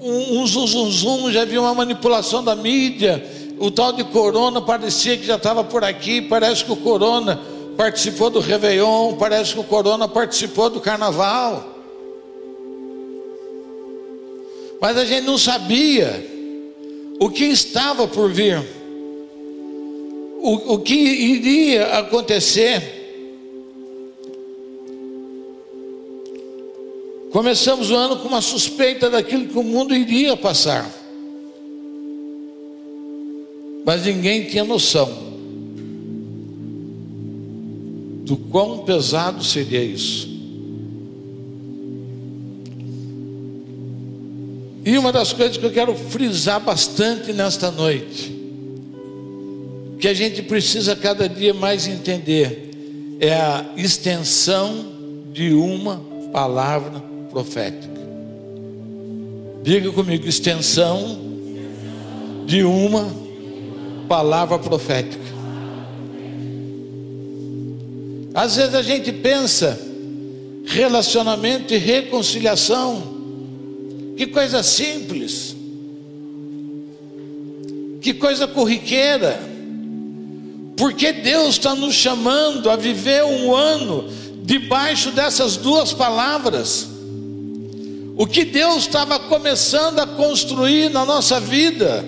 um, 0.06 0.40
um 0.40 0.46
zum, 0.46 0.66
zum, 0.66 0.90
zum, 0.90 1.32
já 1.32 1.42
havia 1.42 1.60
uma 1.60 1.74
manipulação 1.74 2.42
da 2.42 2.54
mídia. 2.54 3.24
O 3.58 3.70
tal 3.70 3.92
de 3.92 4.04
Corona 4.04 4.60
parecia 4.60 5.16
que 5.16 5.26
já 5.26 5.36
estava 5.36 5.64
por 5.64 5.82
aqui. 5.82 6.20
Parece 6.22 6.64
que 6.64 6.72
o 6.72 6.76
Corona 6.76 7.40
participou 7.76 8.30
do 8.30 8.40
Réveillon, 8.40 9.16
parece 9.16 9.52
que 9.52 9.60
o 9.60 9.64
Corona 9.64 10.08
participou 10.08 10.70
do 10.70 10.80
Carnaval. 10.80 11.74
Mas 14.80 14.96
a 14.96 15.04
gente 15.04 15.24
não 15.24 15.38
sabia 15.38 16.24
o 17.18 17.30
que 17.30 17.44
estava 17.44 18.06
por 18.06 18.30
vir, 18.30 18.62
o, 20.42 20.74
o 20.74 20.78
que 20.78 20.94
iria 20.94 21.98
acontecer. 21.98 22.95
Começamos 27.36 27.90
o 27.90 27.94
ano 27.94 28.16
com 28.16 28.28
uma 28.28 28.40
suspeita 28.40 29.10
daquilo 29.10 29.46
que 29.46 29.58
o 29.58 29.62
mundo 29.62 29.94
iria 29.94 30.34
passar. 30.38 30.90
Mas 33.84 34.06
ninguém 34.06 34.46
tinha 34.46 34.64
noção 34.64 35.06
do 38.24 38.38
quão 38.38 38.86
pesado 38.86 39.44
seria 39.44 39.84
isso. 39.84 40.26
E 44.82 44.96
uma 44.96 45.12
das 45.12 45.34
coisas 45.34 45.58
que 45.58 45.66
eu 45.66 45.72
quero 45.72 45.94
frisar 45.94 46.58
bastante 46.58 47.34
nesta 47.34 47.70
noite, 47.70 48.34
que 50.00 50.08
a 50.08 50.14
gente 50.14 50.40
precisa 50.40 50.96
cada 50.96 51.28
dia 51.28 51.52
mais 51.52 51.86
entender, 51.86 52.70
é 53.20 53.34
a 53.34 53.66
extensão 53.76 54.86
de 55.34 55.52
uma 55.52 56.00
palavra 56.32 57.14
profética. 57.36 58.00
Diga 59.62 59.92
comigo, 59.92 60.26
extensão 60.26 61.18
de 62.46 62.64
uma 62.64 63.14
palavra 64.08 64.58
profética. 64.58 65.22
Às 68.32 68.56
vezes 68.56 68.74
a 68.74 68.80
gente 68.80 69.12
pensa 69.12 69.78
relacionamento 70.64 71.74
e 71.74 71.76
reconciliação, 71.76 73.02
que 74.16 74.26
coisa 74.28 74.62
simples, 74.62 75.54
que 78.00 78.14
coisa 78.14 78.46
corriqueira, 78.46 79.38
porque 80.74 81.12
Deus 81.12 81.56
está 81.56 81.74
nos 81.74 81.94
chamando 81.94 82.70
a 82.70 82.76
viver 82.76 83.22
um 83.24 83.54
ano 83.54 84.08
debaixo 84.42 85.10
dessas 85.10 85.58
duas 85.58 85.92
palavras. 85.92 86.95
O 88.16 88.26
que 88.26 88.46
Deus 88.46 88.78
estava 88.78 89.18
começando 89.18 89.98
a 90.00 90.06
construir 90.06 90.88
na 90.88 91.04
nossa 91.04 91.38
vida. 91.38 92.02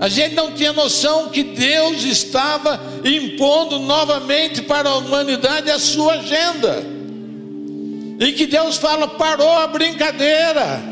A 0.00 0.08
gente 0.08 0.34
não 0.34 0.52
tinha 0.52 0.72
noção 0.72 1.28
que 1.28 1.42
Deus 1.42 2.04
estava 2.04 2.80
impondo 3.04 3.78
novamente 3.78 4.62
para 4.62 4.88
a 4.88 4.96
humanidade 4.96 5.70
a 5.70 5.78
sua 5.78 6.14
agenda. 6.14 6.82
E 8.18 8.32
que 8.32 8.46
Deus 8.46 8.78
fala: 8.78 9.06
parou 9.06 9.58
a 9.58 9.66
brincadeira. 9.66 10.82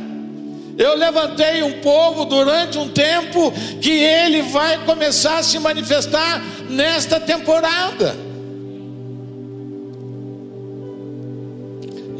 Eu 0.77 0.97
levantei 0.97 1.62
um 1.62 1.81
povo 1.81 2.27
durante 2.27 2.77
um 2.77 2.89
tempo 2.89 3.50
que 3.81 3.91
ele 3.91 4.43
vai 4.43 4.85
começar 4.85 5.39
a 5.39 5.43
se 5.43 5.59
manifestar 5.59 6.43
nesta 6.69 7.19
temporada. 7.19 8.29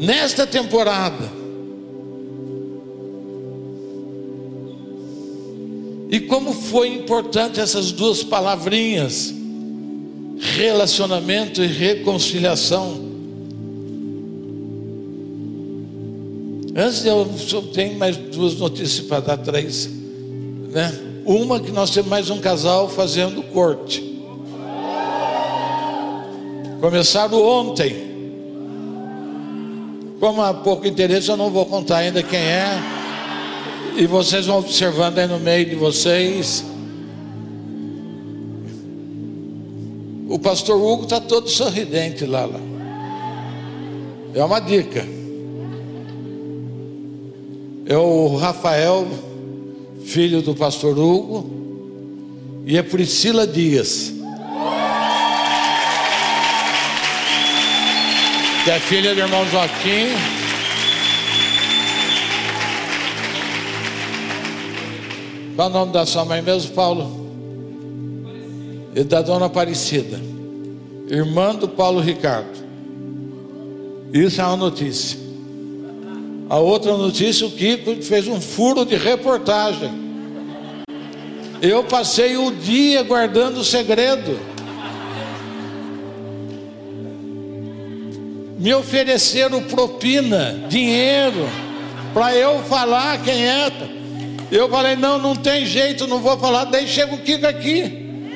Nesta 0.01 0.47
temporada. 0.47 1.29
E 6.09 6.19
como 6.21 6.51
foi 6.51 6.89
importante 6.89 7.59
essas 7.59 7.91
duas 7.91 8.23
palavrinhas, 8.23 9.33
relacionamento 10.55 11.63
e 11.63 11.67
reconciliação. 11.67 13.11
Antes 16.75 17.05
eu, 17.05 17.29
eu 17.53 17.61
tenho 17.67 17.97
mais 17.97 18.17
duas 18.17 18.55
notícias 18.55 19.05
para 19.05 19.19
dar 19.19 19.37
três, 19.37 19.87
né? 20.71 20.99
Uma 21.25 21.59
que 21.59 21.71
nós 21.71 21.91
temos 21.91 22.09
mais 22.09 22.29
um 22.31 22.39
casal 22.39 22.89
fazendo 22.89 23.43
corte. 23.43 24.03
Começaram 26.81 27.41
ontem. 27.41 28.10
Como 30.21 30.39
há 30.39 30.53
pouco 30.53 30.85
interesse, 30.85 31.29
eu 31.29 31.35
não 31.35 31.49
vou 31.49 31.65
contar 31.65 31.97
ainda 31.97 32.21
quem 32.21 32.37
é. 32.37 32.79
E 33.97 34.05
vocês 34.05 34.45
vão 34.45 34.59
observando 34.59 35.17
aí 35.17 35.25
no 35.25 35.39
meio 35.39 35.65
de 35.65 35.73
vocês. 35.73 36.63
O 40.29 40.37
pastor 40.37 40.79
Hugo 40.79 41.05
está 41.05 41.19
todo 41.19 41.49
sorridente 41.49 42.27
lá. 42.27 42.47
É 44.35 44.43
uma 44.43 44.59
dica. 44.59 45.03
É 47.87 47.97
o 47.97 48.35
Rafael, 48.35 49.07
filho 50.05 50.43
do 50.43 50.53
pastor 50.53 50.99
Hugo, 50.99 51.49
e 52.63 52.77
é 52.77 52.83
Priscila 52.83 53.47
Dias. 53.47 54.13
Que 58.63 58.69
é 58.69 58.79
filha 58.79 59.15
do 59.15 59.21
irmão 59.21 59.43
Joaquim. 59.49 60.07
Qual 65.55 65.67
o 65.69 65.73
nome 65.73 65.91
da 65.91 66.05
sua 66.05 66.25
mãe 66.25 66.41
mesmo, 66.41 66.71
Paulo? 66.73 67.19
E 68.95 69.03
da 69.03 69.21
dona 69.21 69.47
Aparecida, 69.47 70.19
irmã 71.09 71.55
do 71.55 71.67
Paulo 71.67 71.99
Ricardo. 71.99 72.61
Isso 74.13 74.41
é 74.41 74.45
uma 74.45 74.57
notícia. 74.57 75.19
A 76.49 76.59
outra 76.59 76.95
notícia, 76.97 77.47
o 77.47 77.51
Kiko 77.51 78.01
fez 78.03 78.27
um 78.27 78.39
furo 78.39 78.85
de 78.85 78.95
reportagem. 78.95 79.89
Eu 81.61 81.83
passei 81.83 82.35
o 82.37 82.51
dia 82.51 83.01
guardando 83.03 83.59
o 83.59 83.63
segredo. 83.63 84.50
Me 88.61 88.71
ofereceram 88.75 89.63
propina, 89.63 90.65
dinheiro, 90.69 91.49
para 92.13 92.35
eu 92.35 92.59
falar 92.65 93.19
quem 93.23 93.43
era. 93.43 93.89
Eu 94.51 94.69
falei, 94.69 94.95
não, 94.95 95.17
não 95.17 95.35
tem 95.35 95.65
jeito, 95.65 96.05
não 96.05 96.19
vou 96.19 96.37
falar. 96.37 96.65
Daí 96.65 96.87
chega 96.87 97.15
o 97.15 97.17
Kiko 97.17 97.47
aqui, 97.47 98.29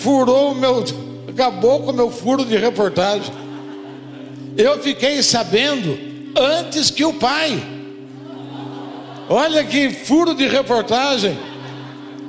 furou 0.00 0.52
o 0.52 0.54
meu, 0.54 0.84
acabou 1.26 1.80
com 1.80 1.92
o 1.92 1.94
meu 1.94 2.10
furo 2.10 2.44
de 2.44 2.58
reportagem. 2.58 3.32
Eu 4.54 4.80
fiquei 4.80 5.22
sabendo 5.22 5.98
antes 6.36 6.90
que 6.90 7.04
o 7.06 7.14
pai. 7.14 7.58
Olha 9.30 9.64
que 9.64 9.88
furo 9.88 10.34
de 10.34 10.46
reportagem. 10.46 11.38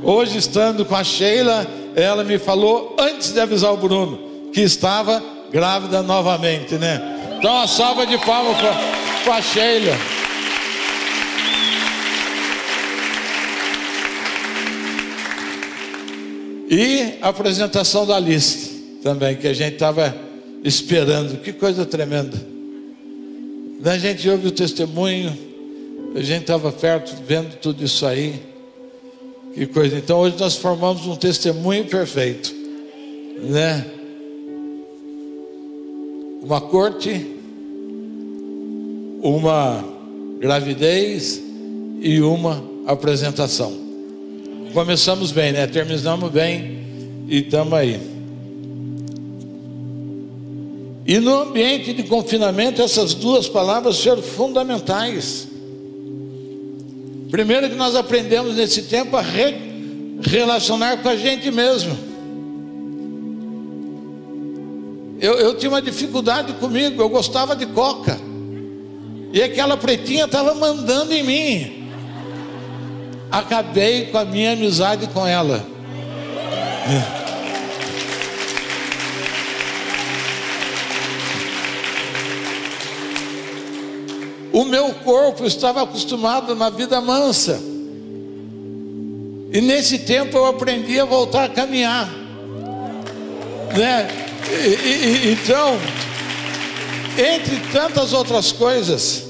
Hoje, 0.02 0.38
estando 0.38 0.86
com 0.86 0.96
a 0.96 1.04
Sheila, 1.04 1.68
ela 1.98 2.24
me 2.24 2.38
falou, 2.38 2.96
antes 2.98 3.34
de 3.34 3.42
avisar 3.42 3.74
o 3.74 3.78
Bruno, 3.78 4.20
que 4.54 4.62
estava 4.62 5.22
grávida 5.52 6.02
novamente, 6.02 6.76
né? 6.76 7.15
Dá 7.42 7.52
uma 7.52 7.68
salva 7.68 8.06
de 8.06 8.18
palmas 8.20 8.58
para 9.24 9.36
a 9.36 9.42
Sheila. 9.42 9.96
E 16.70 17.20
a 17.22 17.30
apresentação 17.30 18.06
da 18.06 18.20
lista 18.20 18.74
também, 19.04 19.36
que 19.36 19.48
a 19.48 19.54
gente 19.54 19.74
estava 19.74 20.16
esperando. 20.64 21.40
Que 21.42 21.54
coisa 21.54 21.86
tremenda. 21.86 22.36
A 23.84 23.98
gente 24.00 24.28
ouve 24.28 24.48
o 24.48 24.52
testemunho, 24.52 25.38
a 26.16 26.22
gente 26.22 26.42
estava 26.42 26.72
perto 26.72 27.16
vendo 27.28 27.56
tudo 27.58 27.84
isso 27.84 28.06
aí. 28.06 28.42
Que 29.54 29.68
coisa. 29.68 29.98
Então 29.98 30.20
hoje 30.20 30.36
nós 30.40 30.56
formamos 30.56 31.06
um 31.06 31.16
testemunho 31.16 31.86
perfeito, 31.86 32.54
né? 33.44 33.86
Uma 36.46 36.62
corte, 36.62 37.26
uma 39.24 39.84
gravidez 40.40 41.42
e 42.00 42.22
uma 42.22 42.64
apresentação. 42.86 43.74
Começamos 44.72 45.32
bem, 45.32 45.54
né? 45.54 45.66
Terminamos 45.66 46.32
bem 46.32 46.84
e 47.28 47.40
estamos 47.40 47.74
aí. 47.74 48.00
E 51.08 51.20
no 51.20 51.42
ambiente 51.42 51.94
de 51.94 52.04
confinamento, 52.04 52.80
essas 52.80 53.16
duas 53.16 53.48
palavras 53.48 54.04
foram 54.04 54.22
fundamentais. 54.22 55.48
Primeiro 57.32 57.70
que 57.70 57.76
nós 57.76 57.96
aprendemos 57.96 58.56
nesse 58.56 58.84
tempo 58.84 59.18
a 59.18 59.22
re 59.22 59.66
relacionar 60.22 61.02
com 61.02 61.10
a 61.10 61.16
gente 61.16 61.50
mesmo. 61.50 62.15
Eu, 65.20 65.34
eu 65.36 65.58
tinha 65.58 65.70
uma 65.70 65.82
dificuldade 65.82 66.54
comigo, 66.54 67.02
eu 67.02 67.10
gostava 67.10 67.56
de 67.56 67.66
coca. 67.68 68.20
E 69.32 69.42
aquela 69.42 69.78
pretinha 69.78 70.26
estava 70.26 70.54
mandando 70.54 71.14
em 71.14 71.24
mim. 71.24 71.90
Acabei 73.32 74.08
com 74.08 74.18
a 74.18 74.26
minha 74.26 74.54
amizade 74.54 75.08
com 75.08 75.26
ela. 75.26 75.66
O 84.54 84.64
meu 84.64 84.94
corpo 84.94 85.46
estava 85.46 85.84
acostumado 85.84 86.56
na 86.56 86.70
vida 86.70 87.02
mansa. 87.02 87.60
E 89.52 89.60
nesse 89.60 90.00
tempo 90.00 90.38
eu 90.38 90.46
aprendi 90.46 90.98
a 90.98 91.04
voltar 91.04 91.44
a 91.44 91.50
caminhar. 91.50 92.10
Né? 93.78 94.25
E, 94.50 94.54
e, 94.54 95.32
então, 95.32 95.78
entre 97.18 97.60
tantas 97.72 98.14
outras 98.14 98.52
coisas 98.52 99.26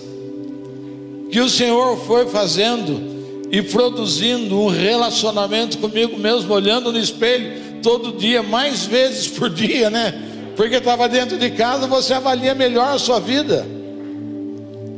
que 1.31 1.39
o 1.39 1.49
Senhor 1.49 1.97
foi 2.05 2.27
fazendo 2.27 3.15
e 3.51 3.61
produzindo 3.61 4.59
um 4.59 4.67
relacionamento 4.67 5.77
comigo 5.77 6.17
mesmo, 6.17 6.53
olhando 6.53 6.91
no 6.91 6.99
espelho 6.99 7.79
todo 7.81 8.17
dia, 8.17 8.41
mais 8.41 8.85
vezes 8.85 9.27
por 9.27 9.49
dia, 9.49 9.89
né? 9.89 10.13
Porque 10.55 10.75
estava 10.75 11.07
dentro 11.07 11.37
de 11.37 11.51
casa, 11.51 11.87
você 11.87 12.13
avalia 12.13 12.55
melhor 12.55 12.95
a 12.95 12.99
sua 12.99 13.19
vida, 13.19 13.65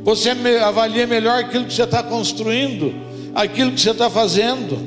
você 0.02 0.30
avalia 0.64 1.06
melhor 1.06 1.40
aquilo 1.40 1.66
que 1.66 1.74
você 1.74 1.82
está 1.82 2.02
construindo, 2.02 2.94
aquilo 3.34 3.72
que 3.72 3.80
você 3.80 3.90
está 3.90 4.08
fazendo, 4.08 4.78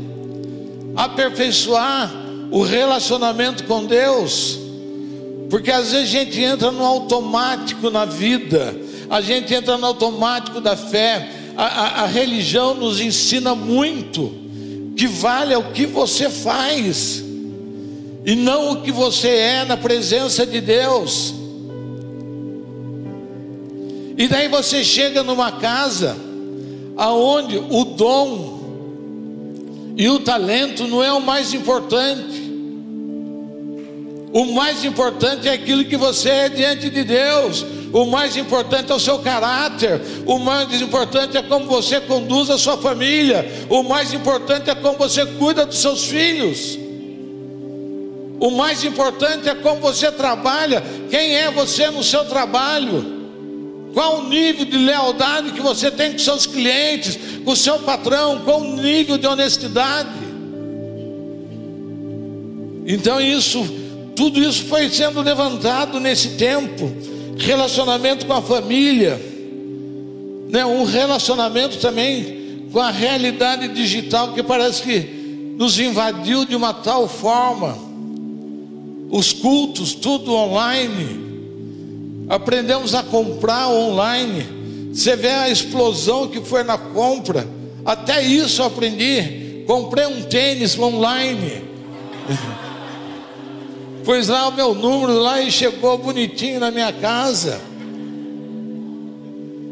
aperfeiçoar 0.96 2.12
o 2.50 2.64
relacionamento 2.64 3.64
com 3.66 3.86
Deus 3.86 4.61
Porque 5.52 5.70
às 5.70 5.92
vezes 5.92 6.08
a 6.08 6.20
gente 6.20 6.42
entra 6.42 6.72
no 6.72 6.86
automático 6.86 7.90
na 7.90 8.06
vida, 8.06 8.74
a 9.10 9.20
gente 9.20 9.54
entra 9.54 9.78
no 9.78 9.86
automático 9.86 10.62
da 10.62 10.78
fé. 10.78 11.30
A, 11.58 11.66
a, 11.66 12.04
a 12.04 12.06
religião 12.06 12.74
nos 12.74 13.02
ensina 13.02 13.54
muito 13.54 14.32
que 14.96 15.06
vale 15.06 15.54
o 15.54 15.74
que 15.74 15.86
você 15.86 16.30
faz 16.30 17.22
e 18.26 18.34
não 18.34 18.72
o 18.72 18.82
que 18.82 18.94
você 18.94 19.28
é 19.28 19.66
na 19.66 19.76
presença 19.76 20.46
de 20.46 20.62
Deus. 20.62 21.34
E 24.18 24.30
daí 24.30 24.48
você 24.48 24.86
chega 24.86 25.22
numa 25.22 25.52
casa 25.52 26.16
aonde 26.96 27.58
o 27.58 27.84
dom 27.84 28.62
e 29.98 30.08
o 30.08 30.20
talento 30.20 30.88
não 30.88 31.04
é 31.04 31.12
o 31.12 31.20
mais 31.20 31.54
importante. 31.54 32.51
O 34.34 34.46
mais 34.54 34.86
importante 34.86 35.50
é 35.50 35.52
aquilo 35.52 35.84
que 35.84 35.98
você 35.98 36.30
é 36.30 36.50
diante 36.50 36.90
de 36.90 37.04
Deus. 37.04 37.66
O 37.92 38.06
mais 38.06 38.38
importante 38.38 38.92
é 38.92 38.96
o 38.96 39.00
seu 39.00 39.20
caráter. 39.20 40.02
O 40.26 40.40
mais 40.40 40.82
importante 40.82 41.36
é 41.36 41.42
como 41.42 41.66
você 41.66 42.00
conduz 42.00 42.50
a 42.50 42.58
sua 42.58 42.78
família. 42.78 43.46
O 43.70 43.84
mais 43.84 44.14
importante 44.14 44.70
é 44.70 44.76
como 44.76 44.98
você 44.98 45.26
cuida 45.26 45.66
dos 45.66 45.80
seus 45.80 46.06
filhos. 46.06 46.80
O 48.40 48.50
mais 48.52 48.86
importante 48.86 49.50
é 49.50 49.56
como 49.56 49.82
você 49.82 50.10
trabalha. 50.10 50.82
Quem 51.10 51.36
é 51.36 51.52
você 51.52 51.90
no 51.90 52.02
seu 52.02 52.24
trabalho? 52.24 53.20
Qual 53.94 54.20
o 54.20 54.30
nível 54.30 54.64
de 54.64 54.78
lealdade 54.78 55.52
que 55.52 55.60
você 55.60 55.92
tem 55.92 56.14
com 56.14 56.20
seus 56.20 56.46
clientes, 56.46 57.20
com 57.44 57.52
o 57.52 57.56
seu 57.58 57.80
patrão? 57.80 58.40
Qual 58.46 58.62
o 58.62 58.78
nível 58.78 59.18
de 59.18 59.28
honestidade? 59.28 60.10
Então 62.88 63.20
isso 63.20 63.82
tudo 64.16 64.40
isso 64.40 64.66
foi 64.66 64.90
sendo 64.90 65.22
levantado 65.22 66.00
nesse 66.00 66.30
tempo. 66.30 66.92
Relacionamento 67.38 68.26
com 68.26 68.34
a 68.34 68.42
família, 68.42 69.20
né? 70.50 70.66
um 70.66 70.84
relacionamento 70.84 71.78
também 71.78 72.68
com 72.72 72.80
a 72.80 72.92
realidade 72.92 73.70
digital 73.70 74.34
que 74.34 74.44
parece 74.44 74.82
que 74.84 75.56
nos 75.58 75.80
invadiu 75.80 76.46
de 76.46 76.56
uma 76.56 76.74
tal 76.74 77.08
forma. 77.08 77.78
Os 79.10 79.34
cultos, 79.34 79.94
tudo 79.94 80.34
online. 80.34 82.28
Aprendemos 82.30 82.96
a 82.96 83.04
comprar 83.04 83.70
online. 83.70 84.46
Você 84.94 85.16
vê 85.16 85.30
a 85.30 85.50
explosão 85.50 86.28
que 86.28 86.42
foi 86.42 86.64
na 86.64 86.78
compra. 86.78 87.48
Até 87.84 88.22
isso 88.24 88.62
eu 88.62 88.68
aprendi. 88.68 89.64
Comprei 89.66 90.06
um 90.06 90.22
tênis 90.24 90.78
online. 90.78 91.64
Pus 94.04 94.28
lá 94.28 94.48
o 94.48 94.52
meu 94.52 94.74
número 94.74 95.14
lá 95.14 95.42
e 95.42 95.52
chegou 95.52 95.98
bonitinho 95.98 96.60
na 96.60 96.72
minha 96.72 96.92
casa. 96.92 97.62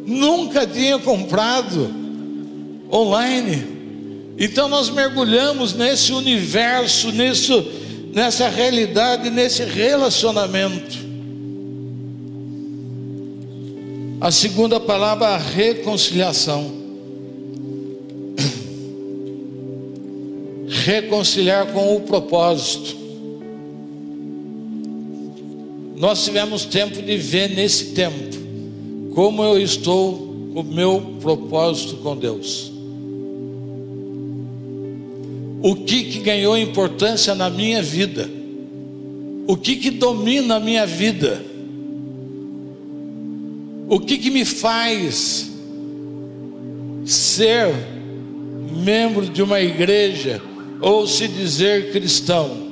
Nunca 0.05 0.65
tinha 0.65 0.99
comprado 0.99 1.89
online. 2.91 3.79
Então 4.37 4.67
nós 4.67 4.89
mergulhamos 4.89 5.73
nesse 5.73 6.11
universo, 6.13 7.11
nisso, 7.11 7.65
nessa 8.13 8.47
realidade, 8.47 9.29
nesse 9.29 9.63
relacionamento. 9.63 10.97
A 14.21 14.31
segunda 14.31 14.79
palavra, 14.79 15.27
a 15.27 15.37
reconciliação. 15.37 16.77
Reconciliar 20.67 21.67
com 21.67 21.95
o 21.95 22.01
propósito. 22.01 22.98
Nós 25.99 26.23
tivemos 26.23 26.63
tempo 26.63 27.01
de 27.01 27.17
ver 27.17 27.49
nesse 27.49 27.87
tempo 27.87 28.39
como 29.13 29.43
eu 29.43 29.59
estou 29.59 30.29
com 30.53 30.61
o 30.61 30.63
meu 30.63 31.17
propósito 31.19 31.97
com 31.97 32.15
Deus. 32.15 32.71
O 35.61 35.75
que, 35.75 36.05
que 36.05 36.19
ganhou 36.19 36.57
importância 36.57 37.35
na 37.35 37.49
minha 37.49 37.83
vida? 37.83 38.29
O 39.45 39.57
que, 39.57 39.75
que 39.75 39.91
domina 39.91 40.55
a 40.55 40.59
minha 40.61 40.85
vida? 40.85 41.43
O 43.89 43.99
que, 43.99 44.17
que 44.17 44.29
me 44.29 44.45
faz 44.45 45.51
ser 47.05 47.75
membro 48.71 49.25
de 49.25 49.43
uma 49.43 49.59
igreja 49.59 50.41
ou 50.79 51.05
se 51.05 51.27
dizer 51.27 51.91
cristão? 51.91 52.68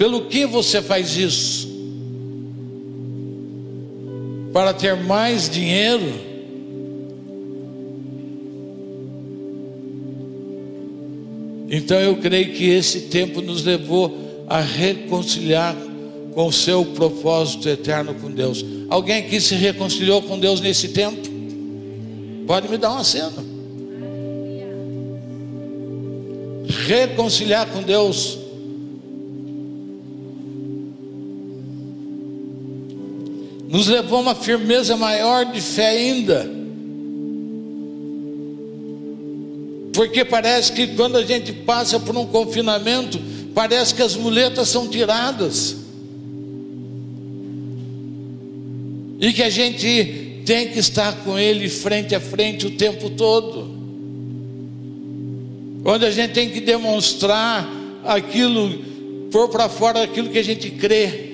Pelo 0.00 0.22
que 0.22 0.46
você 0.46 0.80
faz 0.80 1.14
isso? 1.14 1.68
Para 4.50 4.72
ter 4.72 4.96
mais 4.96 5.46
dinheiro? 5.50 6.10
Então 11.68 12.00
eu 12.00 12.16
creio 12.16 12.50
que 12.54 12.70
esse 12.70 13.02
tempo 13.10 13.42
nos 13.42 13.62
levou 13.62 14.46
a 14.48 14.62
reconciliar 14.62 15.76
com 16.32 16.46
o 16.46 16.52
seu 16.52 16.82
propósito 16.82 17.68
eterno 17.68 18.14
com 18.14 18.30
Deus. 18.30 18.64
Alguém 18.88 19.18
aqui 19.18 19.38
se 19.38 19.54
reconciliou 19.54 20.22
com 20.22 20.38
Deus 20.38 20.62
nesse 20.62 20.88
tempo? 20.88 21.28
Pode 22.46 22.70
me 22.70 22.78
dar 22.78 22.92
uma 22.92 23.04
cena. 23.04 23.44
Reconciliar 26.86 27.66
com 27.66 27.82
Deus 27.82 28.39
nos 33.70 33.86
levou 33.86 34.18
a 34.18 34.22
uma 34.22 34.34
firmeza 34.34 34.96
maior 34.96 35.44
de 35.44 35.60
fé 35.60 35.90
ainda. 35.90 36.50
Porque 39.94 40.24
parece 40.24 40.72
que 40.72 40.88
quando 40.88 41.16
a 41.16 41.24
gente 41.24 41.52
passa 41.52 42.00
por 42.00 42.16
um 42.16 42.26
confinamento, 42.26 43.20
parece 43.54 43.94
que 43.94 44.02
as 44.02 44.16
muletas 44.16 44.68
são 44.68 44.88
tiradas. 44.88 45.76
E 49.20 49.32
que 49.32 49.42
a 49.42 49.50
gente 49.50 50.42
tem 50.44 50.68
que 50.70 50.80
estar 50.80 51.12
com 51.22 51.38
Ele 51.38 51.68
frente 51.68 52.12
a 52.12 52.20
frente 52.20 52.66
o 52.66 52.72
tempo 52.72 53.10
todo. 53.10 53.70
Onde 55.84 56.06
a 56.06 56.10
gente 56.10 56.32
tem 56.32 56.50
que 56.50 56.60
demonstrar 56.60 57.70
aquilo, 58.04 58.78
pôr 59.30 59.48
para 59.48 59.68
fora 59.68 60.02
aquilo 60.02 60.28
que 60.28 60.38
a 60.38 60.44
gente 60.44 60.70
crê. 60.70 61.29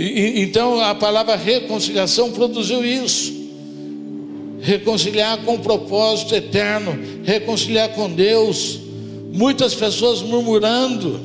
E, 0.00 0.40
então 0.40 0.80
a 0.80 0.94
palavra 0.94 1.36
reconciliação 1.36 2.32
produziu 2.32 2.82
isso. 2.82 3.38
Reconciliar 4.62 5.44
com 5.44 5.56
o 5.56 5.58
propósito 5.58 6.34
eterno, 6.34 6.98
reconciliar 7.22 7.90
com 7.90 8.10
Deus. 8.10 8.80
Muitas 9.30 9.74
pessoas 9.74 10.22
murmurando 10.22 11.20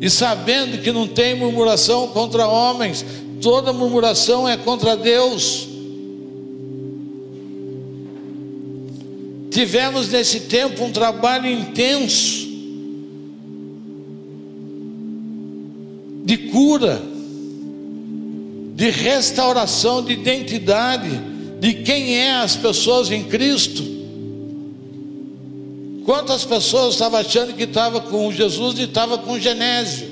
e 0.00 0.08
sabendo 0.08 0.82
que 0.82 0.90
não 0.90 1.06
tem 1.06 1.34
murmuração 1.34 2.08
contra 2.08 2.48
homens, 2.48 3.04
toda 3.42 3.74
murmuração 3.74 4.48
é 4.48 4.56
contra 4.56 4.96
Deus. 4.96 5.68
Tivemos 9.50 10.08
nesse 10.08 10.40
tempo 10.40 10.82
um 10.84 10.92
trabalho 10.92 11.46
intenso 11.46 12.48
de 16.24 16.36
cura 16.50 17.17
de 18.78 18.90
restauração 18.90 20.04
de 20.04 20.12
identidade 20.12 21.10
de 21.58 21.74
quem 21.74 22.16
é 22.16 22.36
as 22.36 22.54
pessoas 22.54 23.10
em 23.10 23.24
Cristo. 23.24 23.82
Quantas 26.04 26.44
pessoas 26.44 26.94
estavam 26.94 27.18
achando 27.18 27.54
que 27.54 27.64
estava 27.64 28.00
com 28.00 28.30
Jesus 28.30 28.78
e 28.78 28.84
estava 28.84 29.18
com 29.18 29.36
Genésio? 29.36 30.06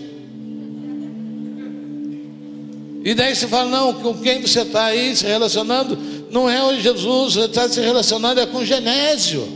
E 3.05 3.15
daí 3.15 3.37
você 3.37 3.47
fala, 3.47 3.71
não, 3.71 3.93
com 3.93 4.19
quem 4.19 4.43
você 4.43 4.63
está 4.63 4.87
aí 4.87 5.15
se 5.15 5.25
relacionando? 5.25 5.97
Não 6.33 6.51
é 6.51 6.61
o 6.65 6.75
Jesus, 6.81 7.35
você 7.35 7.45
está 7.45 7.69
se 7.69 7.81
relacionando 7.81 8.41
é 8.41 8.47
com 8.47 8.65
Genésio, 8.65 9.47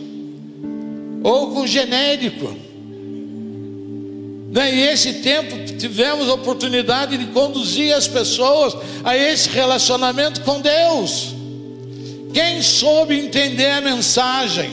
ou 1.25 1.51
com 1.51 1.67
genérico. 1.67 2.70
Né? 4.51 4.75
E 4.75 4.89
esse 4.89 5.15
tempo 5.15 5.57
tivemos 5.79 6.29
a 6.29 6.35
oportunidade 6.35 7.17
de 7.17 7.27
conduzir 7.27 7.95
as 7.95 8.09
pessoas 8.09 8.77
a 9.05 9.17
esse 9.17 9.49
relacionamento 9.49 10.41
com 10.41 10.61
Deus. 10.61 11.35
Quem 12.35 12.61
soube 12.61 13.19
entender 13.19 13.71
a 13.71 13.81
mensagem, 13.81 14.71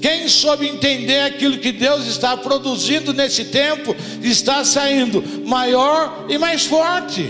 quem 0.00 0.28
soube 0.28 0.68
entender 0.68 1.20
aquilo 1.20 1.58
que 1.58 1.72
Deus 1.72 2.06
está 2.06 2.36
produzindo 2.36 3.12
nesse 3.14 3.46
tempo, 3.46 3.96
está 4.22 4.64
saindo 4.64 5.22
maior 5.46 6.26
e 6.28 6.36
mais 6.36 6.66
forte, 6.66 7.28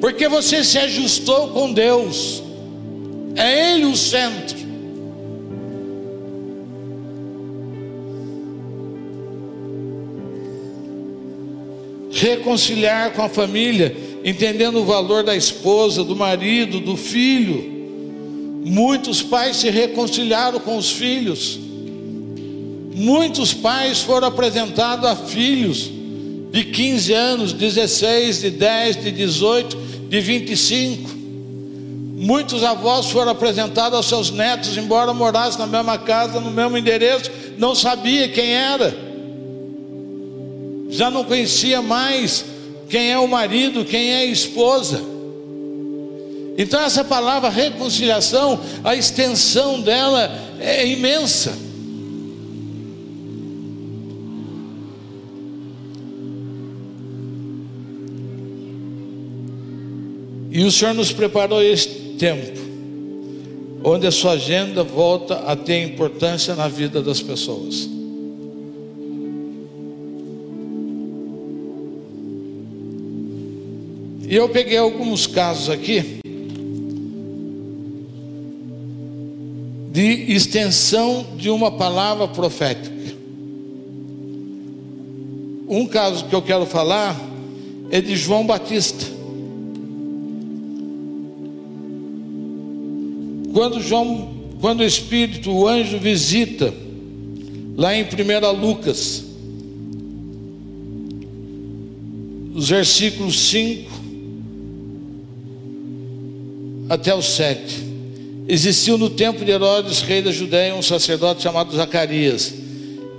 porque 0.00 0.28
você 0.28 0.62
se 0.62 0.78
ajustou 0.78 1.48
com 1.48 1.72
Deus, 1.72 2.42
é 3.34 3.72
Ele 3.72 3.86
o 3.86 3.96
centro. 3.96 4.65
Reconciliar 12.20 13.12
com 13.12 13.22
a 13.22 13.28
família, 13.28 13.96
entendendo 14.24 14.80
o 14.80 14.84
valor 14.84 15.22
da 15.22 15.36
esposa, 15.36 16.04
do 16.04 16.16
marido, 16.16 16.80
do 16.80 16.96
filho. 16.96 17.74
Muitos 18.64 19.22
pais 19.22 19.56
se 19.56 19.70
reconciliaram 19.70 20.58
com 20.60 20.76
os 20.76 20.90
filhos. 20.90 21.58
Muitos 22.94 23.52
pais 23.52 24.00
foram 24.00 24.28
apresentados 24.28 25.04
a 25.04 25.14
filhos 25.14 25.90
de 26.50 26.64
15 26.64 27.12
anos, 27.12 27.52
16, 27.52 28.40
de 28.40 28.50
10, 28.50 29.04
de 29.04 29.10
18, 29.12 29.76
de 30.08 30.20
25. 30.20 31.10
Muitos 32.16 32.64
avós 32.64 33.10
foram 33.10 33.32
apresentados 33.32 33.94
aos 33.94 34.08
seus 34.08 34.30
netos, 34.30 34.76
embora 34.78 35.12
morassem 35.12 35.58
na 35.58 35.66
mesma 35.66 35.98
casa, 35.98 36.40
no 36.40 36.50
mesmo 36.50 36.78
endereço, 36.78 37.30
não 37.58 37.74
sabia 37.74 38.28
quem 38.28 38.52
era. 38.52 39.05
Já 40.88 41.10
não 41.10 41.24
conhecia 41.24 41.82
mais 41.82 42.44
quem 42.88 43.10
é 43.10 43.18
o 43.18 43.26
marido, 43.26 43.84
quem 43.84 44.10
é 44.10 44.18
a 44.18 44.24
esposa. 44.26 45.02
Então 46.58 46.80
essa 46.80 47.04
palavra 47.04 47.50
reconciliação, 47.50 48.58
a 48.82 48.94
extensão 48.94 49.80
dela 49.80 50.30
é 50.58 50.86
imensa. 50.86 51.66
E 60.50 60.64
o 60.64 60.72
Senhor 60.72 60.94
nos 60.94 61.12
preparou 61.12 61.62
este 61.62 62.14
tempo, 62.18 62.58
onde 63.84 64.06
a 64.06 64.10
sua 64.10 64.32
agenda 64.32 64.82
volta 64.82 65.34
a 65.40 65.54
ter 65.54 65.82
importância 65.82 66.54
na 66.54 66.66
vida 66.66 67.02
das 67.02 67.20
pessoas. 67.20 67.95
E 74.28 74.34
eu 74.34 74.48
peguei 74.48 74.76
alguns 74.76 75.24
casos 75.28 75.70
aqui 75.70 76.20
de 79.92 80.32
extensão 80.32 81.24
de 81.36 81.48
uma 81.48 81.70
palavra 81.70 82.26
profética. 82.26 82.94
Um 85.68 85.86
caso 85.86 86.24
que 86.24 86.34
eu 86.34 86.42
quero 86.42 86.66
falar 86.66 87.16
é 87.88 88.00
de 88.00 88.16
João 88.16 88.44
Batista. 88.44 89.06
Quando 93.52 93.80
João, 93.80 94.34
quando 94.60 94.80
o 94.80 94.84
Espírito, 94.84 95.52
o 95.52 95.68
anjo 95.68 95.98
visita, 95.98 96.74
lá 97.76 97.96
em 97.96 98.02
1 98.02 98.60
Lucas, 98.60 99.24
os 102.54 102.68
versículos 102.68 103.38
5 103.48 103.95
até 106.88 107.14
o 107.14 107.22
7. 107.22 107.84
Existiu 108.48 108.96
no 108.96 109.10
tempo 109.10 109.44
de 109.44 109.50
Herodes, 109.50 110.00
rei 110.00 110.22
da 110.22 110.30
Judéia, 110.30 110.74
um 110.74 110.82
sacerdote 110.82 111.42
chamado 111.42 111.74
Zacarias, 111.74 112.54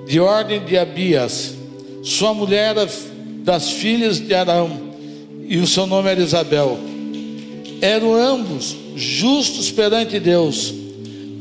de 0.08 0.20
ordem 0.20 0.64
de 0.64 0.78
Abias. 0.78 1.54
Sua 2.02 2.34
mulher 2.34 2.78
era 2.78 2.90
das 3.44 3.72
filhas 3.72 4.20
de 4.20 4.34
Arão, 4.34 4.80
e 5.48 5.58
o 5.58 5.68
seu 5.68 5.86
nome 5.86 6.10
era 6.10 6.22
Isabel. 6.22 6.78
Eram 7.82 8.16
ambos 8.16 8.76
justos 8.96 9.70
perante 9.70 10.20
Deus, 10.20 10.74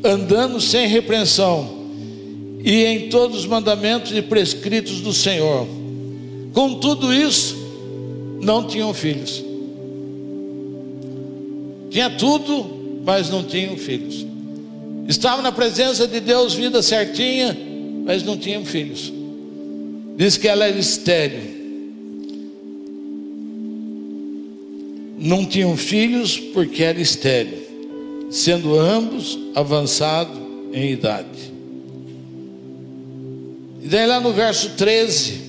andando 0.04 0.60
sem 0.60 0.86
repreensão 0.88 1.76
e 2.64 2.84
em 2.84 3.08
todos 3.08 3.38
os 3.38 3.46
mandamentos 3.46 4.10
e 4.10 4.20
prescritos 4.20 5.00
do 5.00 5.12
Senhor. 5.12 5.66
Com 6.52 6.74
tudo 6.74 7.14
isso, 7.14 7.56
não 8.40 8.66
tinham 8.66 8.92
filhos. 8.92 9.45
Tinha 11.96 12.10
tudo, 12.10 13.00
mas 13.06 13.30
não 13.30 13.42
tinham 13.42 13.74
filhos. 13.78 14.26
Estavam 15.08 15.40
na 15.40 15.50
presença 15.50 16.06
de 16.06 16.20
Deus, 16.20 16.52
vida 16.52 16.82
certinha, 16.82 17.56
mas 18.04 18.22
não 18.22 18.36
tinham 18.36 18.66
filhos. 18.66 19.10
Diz 20.14 20.36
que 20.36 20.46
ela 20.46 20.66
era 20.66 20.78
estéril. 20.78 21.56
não 25.18 25.46
tinham 25.46 25.74
filhos 25.74 26.38
porque 26.38 26.82
era 26.82 27.00
estéril, 27.00 27.62
sendo 28.30 28.78
ambos 28.78 29.38
avançados 29.54 30.36
em 30.74 30.92
idade. 30.92 31.52
E 33.82 33.88
daí 33.88 34.06
lá 34.06 34.20
no 34.20 34.34
verso 34.34 34.72
13, 34.76 35.40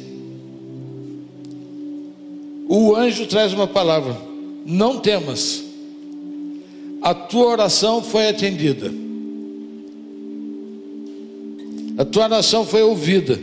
o 2.70 2.96
anjo 2.96 3.28
traz 3.28 3.52
uma 3.52 3.68
palavra: 3.68 4.18
Não 4.66 4.98
temas, 5.00 5.67
a 7.08 7.14
tua 7.14 7.46
oração 7.46 8.04
foi 8.04 8.28
atendida, 8.28 8.92
a 11.98 12.04
tua 12.04 12.26
oração 12.26 12.66
foi 12.66 12.84
ouvida. 12.84 13.40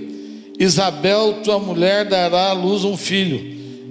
Isabel, 0.59 1.41
tua 1.43 1.59
mulher, 1.59 2.07
dará 2.07 2.51
à 2.51 2.53
luz 2.53 2.85
um 2.85 2.95
filho 2.95 3.41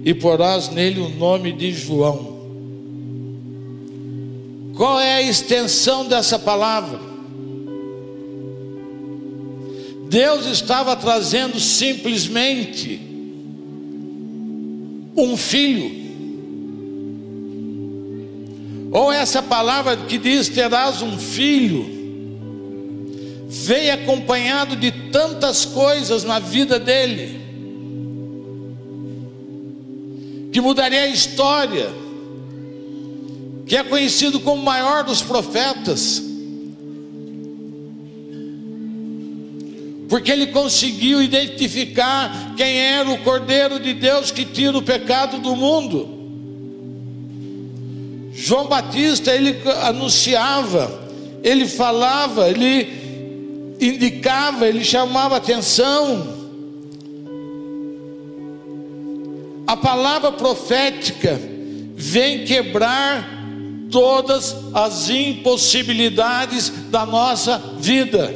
e 0.06 0.14
porás 0.14 0.70
nele 0.70 1.00
o 1.00 1.10
nome 1.10 1.52
de 1.54 1.72
João. 1.72 2.38
Qual 4.78 5.00
é 5.00 5.16
a 5.16 5.22
extensão 5.24 6.06
dessa 6.08 6.38
palavra? 6.38 7.00
Deus 10.08 10.46
estava 10.46 10.96
trazendo 10.96 11.60
simplesmente 11.60 13.02
um 15.18 15.36
filho. 15.36 16.03
Ou 18.94 19.12
essa 19.12 19.42
palavra 19.42 19.98
que 19.98 20.20
diz 20.20 20.48
terás 20.48 21.02
um 21.02 21.18
filho, 21.18 21.84
veio 23.50 23.96
acompanhado 23.96 24.76
de 24.76 24.92
tantas 25.12 25.66
coisas 25.66 26.24
na 26.24 26.38
vida 26.38 26.78
dele 26.78 27.42
que 30.52 30.62
mudaria 30.62 31.02
a 31.02 31.08
história, 31.08 31.90
que 33.66 33.76
é 33.76 33.84
conhecido 33.84 34.40
como 34.40 34.62
o 34.62 34.66
maior 34.66 35.04
dos 35.04 35.24
profetas, 35.24 36.22
porque 40.08 40.32
ele 40.32 40.48
conseguiu 40.48 41.20
identificar 41.20 42.54
quem 42.56 42.78
era 42.78 43.10
o 43.10 43.18
Cordeiro 43.24 43.80
de 43.80 43.96
Deus 43.96 44.30
que 44.30 44.46
tira 44.46 44.78
o 44.78 44.84
pecado 44.84 45.40
do 45.40 45.56
mundo. 45.56 46.23
João 48.34 48.66
Batista, 48.66 49.32
ele 49.32 49.62
anunciava, 49.84 50.92
ele 51.44 51.68
falava, 51.68 52.50
ele 52.50 53.76
indicava, 53.80 54.68
ele 54.68 54.84
chamava 54.84 55.38
atenção. 55.38 56.42
A 59.68 59.78
palavra 59.78 60.32
profética 60.32 61.40
vem 61.96 62.44
quebrar 62.44 63.30
todas 63.92 64.56
as 64.74 65.10
impossibilidades 65.10 66.70
da 66.90 67.06
nossa 67.06 67.62
vida. 67.78 68.34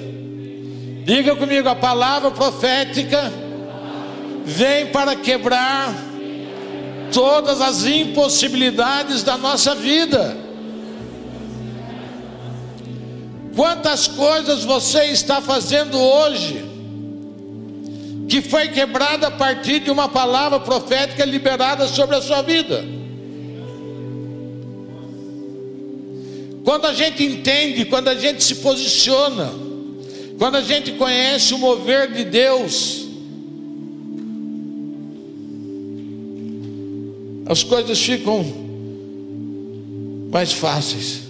Diga 1.06 1.36
comigo, 1.36 1.68
a 1.68 1.76
palavra 1.76 2.30
profética 2.30 3.34
vem 4.46 4.88
para 4.88 5.16
quebrar 5.16 5.94
todas 7.12 7.62
as 7.62 7.86
impossibilidades 7.86 9.24
da 9.24 9.38
nossa 9.38 9.76
vida. 9.76 10.38
Quantas 13.56 14.08
coisas 14.08 14.64
você 14.64 15.06
está 15.06 15.42
fazendo 15.42 15.98
hoje? 16.00 16.68
que 18.28 18.42
foi 18.42 18.68
quebrada 18.68 19.28
a 19.28 19.32
partir 19.32 19.80
de 19.80 19.90
uma 19.90 20.10
palavra 20.10 20.60
profética 20.60 21.24
liberada 21.24 21.88
sobre 21.88 22.18
a 22.18 22.22
sua 22.22 22.42
vida. 22.42 22.84
Quando 26.64 26.86
a 26.86 26.94
gente 26.94 27.24
entende, 27.24 27.86
quando 27.86 28.10
a 28.10 28.16
gente 28.16 28.44
se 28.44 28.56
posiciona, 28.56 29.50
quando 30.38 30.56
a 30.56 30.62
gente 30.62 30.92
conhece 30.94 31.54
o 31.54 31.58
mover 31.58 32.12
de 32.12 32.26
Deus, 32.26 33.07
as 37.48 37.64
coisas 37.64 38.00
ficam 38.00 38.46
mais 40.32 40.52
fáceis. 40.52 41.22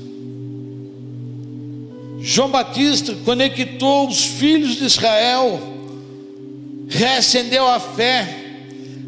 João 2.19 2.49
Batista 2.49 3.15
conectou 3.23 4.08
os 4.08 4.25
filhos 4.25 4.75
de 4.75 4.86
Israel 4.86 5.75
reacendeu 6.88 7.67
a 7.67 7.80
fé. 7.80 8.45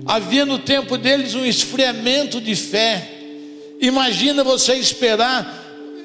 Havia 0.05 0.45
no 0.45 0.59
tempo 0.59 0.97
deles 0.97 1.35
um 1.35 1.45
esfriamento 1.45 2.41
de 2.41 2.55
fé. 2.55 3.09
Imagina 3.79 4.43
você 4.43 4.75
esperar. 4.75 5.57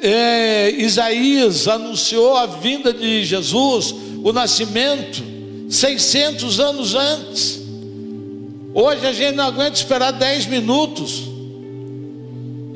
É, 0.03 0.71
Isaías 0.77 1.67
anunciou 1.67 2.37
a 2.37 2.47
vinda 2.47 2.93
de 2.93 3.25
Jesus, 3.25 3.95
o 4.23 4.33
nascimento, 4.33 5.23
600 5.69 6.61
anos 6.61 6.95
antes. 6.95 7.64
Hoje 8.75 9.07
a 9.07 9.13
gente 9.13 9.37
não 9.37 9.45
aguenta 9.45 9.77
esperar 9.77 10.11
10 10.11 10.47
minutos. 10.47 11.23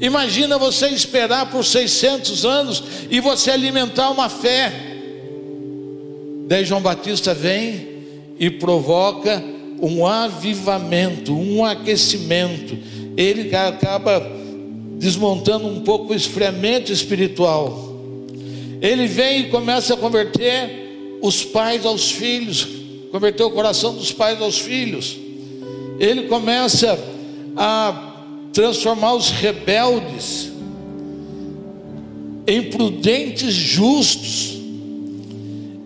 Imagina 0.01 0.57
você 0.57 0.87
esperar 0.91 1.51
por 1.51 1.65
600 1.65 2.45
anos 2.45 2.85
e 3.11 3.19
você 3.19 3.51
alimentar 3.51 4.09
uma 4.11 4.29
fé. 4.29 4.73
Daí 6.47 6.65
João 6.65 6.81
Batista 6.81 7.35
vem 7.35 7.89
e 8.39 8.49
provoca 8.49 9.43
um 9.83 10.07
avivamento, 10.07 11.35
um 11.35 11.65
aquecimento. 11.65 12.79
Ele 13.17 13.53
acaba 13.57 14.25
desmontando 14.99 15.67
um 15.67 15.81
pouco 15.81 16.13
o 16.13 16.17
esfriamento 16.17 16.93
espiritual. 16.93 17.99
Ele 18.81 19.09
vem 19.09 19.41
e 19.41 19.49
começa 19.49 19.95
a 19.95 19.97
converter 19.97 21.19
os 21.21 21.43
pais 21.43 21.85
aos 21.85 22.13
filhos, 22.13 22.69
converter 23.11 23.43
o 23.43 23.51
coração 23.51 23.93
dos 23.97 24.13
pais 24.13 24.41
aos 24.41 24.61
filhos 24.61 25.27
ele 25.99 26.29
começa 26.29 26.99
a 27.57 28.15
transformar 28.53 29.15
os 29.15 29.31
rebeldes 29.31 30.53
em 32.47 32.63
prudentes 32.71 33.53
justos 33.53 34.57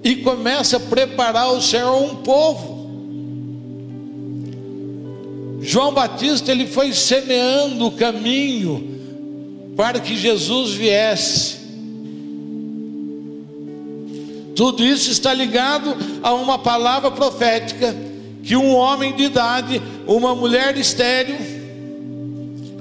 e 0.04 0.16
começa 0.16 0.76
a 0.76 0.80
preparar 0.80 1.52
o 1.52 1.62
Senhor 1.62 2.02
um 2.02 2.16
povo. 2.16 2.82
João 5.62 5.92
Batista 5.92 6.50
ele 6.52 6.66
foi 6.66 6.92
semeando 6.92 7.86
o 7.86 7.92
caminho 7.92 9.00
para 9.76 9.98
que 9.98 10.16
Jesus 10.16 10.72
viesse. 10.74 11.62
Tudo 14.54 14.84
isso 14.84 15.10
está 15.10 15.32
ligado 15.32 15.96
a 16.22 16.34
uma 16.34 16.58
palavra 16.58 17.10
profética 17.10 18.11
que 18.42 18.56
um 18.56 18.74
homem 18.74 19.14
de 19.14 19.24
idade, 19.24 19.80
uma 20.06 20.34
mulher 20.34 20.76
estéril, 20.76 21.36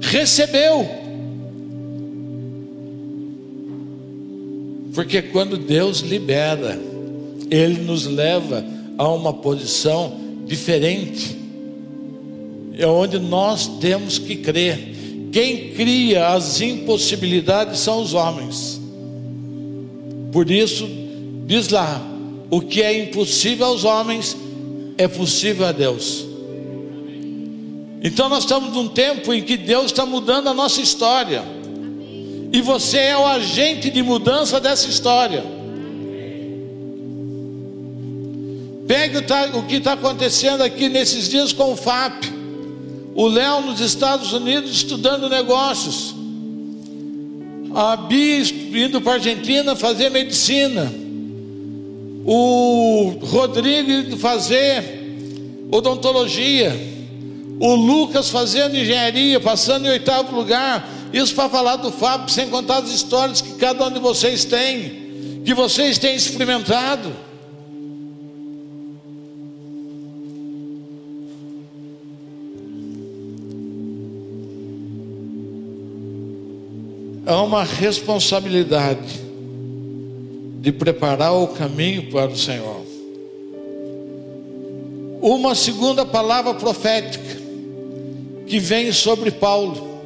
recebeu. 0.00 0.88
Porque 4.94 5.22
quando 5.22 5.56
Deus 5.56 6.00
libera, 6.00 6.78
Ele 7.50 7.80
nos 7.82 8.06
leva 8.06 8.64
a 8.98 9.08
uma 9.08 9.32
posição 9.32 10.18
diferente, 10.46 11.38
é 12.76 12.86
onde 12.86 13.18
nós 13.18 13.66
temos 13.80 14.18
que 14.18 14.36
crer. 14.36 14.92
Quem 15.30 15.70
cria 15.72 16.28
as 16.28 16.60
impossibilidades 16.60 17.78
são 17.80 18.02
os 18.02 18.12
homens. 18.12 18.80
Por 20.30 20.50
isso, 20.50 20.88
diz 21.46 21.68
lá: 21.68 22.02
o 22.50 22.60
que 22.60 22.82
é 22.82 23.04
impossível 23.04 23.66
aos 23.66 23.84
homens 23.84 24.36
é 24.96 25.08
possível 25.08 25.66
a 25.66 25.72
Deus. 25.72 26.26
Então 28.02 28.28
nós 28.28 28.44
estamos 28.44 28.72
num 28.74 28.88
tempo 28.88 29.32
em 29.32 29.42
que 29.42 29.56
Deus 29.56 29.86
está 29.86 30.04
mudando 30.04 30.48
a 30.48 30.54
nossa 30.54 30.80
história. 30.80 31.42
E 32.52 32.60
você 32.60 32.98
é 32.98 33.16
o 33.16 33.24
agente 33.24 33.90
de 33.90 34.02
mudança 34.02 34.60
dessa 34.60 34.88
história. 34.88 35.44
Pegue 38.86 39.18
o 39.54 39.62
que 39.62 39.76
está 39.76 39.92
acontecendo 39.92 40.62
aqui 40.62 40.88
nesses 40.88 41.28
dias 41.28 41.52
com 41.52 41.72
o 41.72 41.76
FAP. 41.76 42.24
O 43.14 43.26
Léo 43.26 43.62
nos 43.62 43.80
Estados 43.80 44.32
Unidos 44.32 44.70
estudando 44.70 45.28
negócios. 45.28 46.14
A 47.74 47.96
Bia 47.96 48.42
indo 48.84 49.00
para 49.00 49.12
a 49.12 49.14
Argentina 49.14 49.76
fazer 49.76 50.10
medicina 50.10 51.01
o 52.24 53.14
Rodrigo 53.20 54.16
fazer 54.16 55.02
odontologia, 55.70 56.72
o 57.58 57.74
Lucas 57.74 58.28
fazendo 58.28 58.76
engenharia, 58.76 59.40
passando 59.40 59.86
em 59.86 59.90
oitavo 59.90 60.34
lugar. 60.34 60.88
Isso 61.12 61.34
para 61.34 61.48
falar 61.48 61.76
do 61.76 61.90
Fábio, 61.90 62.28
sem 62.28 62.48
contar 62.48 62.78
as 62.78 62.90
histórias 62.90 63.40
que 63.40 63.54
cada 63.54 63.86
um 63.86 63.90
de 63.90 63.98
vocês 63.98 64.44
tem, 64.44 65.42
que 65.44 65.54
vocês 65.54 65.98
têm 65.98 66.14
experimentado. 66.14 67.12
É 77.24 77.34
uma 77.34 77.62
responsabilidade 77.62 79.21
de 80.62 80.70
preparar 80.70 81.34
o 81.34 81.48
caminho 81.48 82.04
para 82.04 82.30
o 82.30 82.36
Senhor. 82.36 82.82
Uma 85.20 85.56
segunda 85.56 86.06
palavra 86.06 86.54
profética 86.54 87.36
que 88.46 88.60
vem 88.60 88.92
sobre 88.92 89.32
Paulo, 89.32 90.00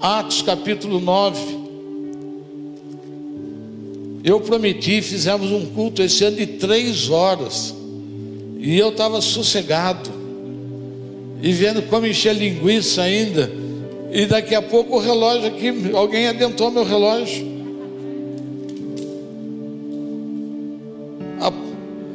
Atos 0.00 0.40
capítulo 0.42 1.00
9. 1.00 1.58
Eu 4.22 4.40
prometi, 4.40 5.02
fizemos 5.02 5.50
um 5.50 5.66
culto 5.66 6.00
esse 6.00 6.22
ano 6.22 6.36
de 6.36 6.46
três 6.46 7.10
horas, 7.10 7.74
e 8.56 8.78
eu 8.78 8.90
estava 8.90 9.20
sossegado, 9.20 10.10
e 11.42 11.52
vendo 11.52 11.82
como 11.88 12.06
encher 12.06 12.36
linguiça 12.36 13.02
ainda, 13.02 13.50
e 14.12 14.26
daqui 14.26 14.54
a 14.54 14.62
pouco 14.62 14.94
o 14.94 15.00
relógio 15.00 15.48
aqui, 15.48 15.72
alguém 15.92 16.28
adentrou 16.28 16.70
meu 16.70 16.84
relógio. 16.84 17.49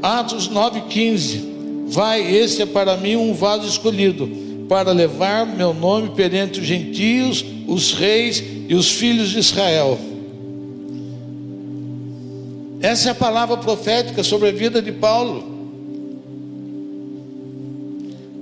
Atos 0.06 0.48
9,15. 0.48 1.88
Vai, 1.88 2.22
esse 2.22 2.62
é 2.62 2.66
para 2.68 2.96
mim 2.96 3.16
um 3.16 3.34
vaso 3.34 3.68
escolhido, 3.68 4.30
para 4.70 4.92
levar 4.92 5.48
meu 5.48 5.74
nome 5.74 6.10
perante 6.12 6.60
os 6.60 6.66
gentios, 6.68 7.44
os 7.68 7.94
reis 7.94 8.44
e 8.70 8.76
os 8.76 8.92
filhos 8.92 9.30
de 9.30 9.40
Israel. 9.40 9.98
Essa 12.82 13.10
é 13.10 13.12
a 13.14 13.16
palavra 13.16 13.58
profética 13.58 14.22
sobre 14.24 14.50
a 14.50 14.52
vida 14.52 14.80
de 14.80 14.92
Paulo. 14.92 15.44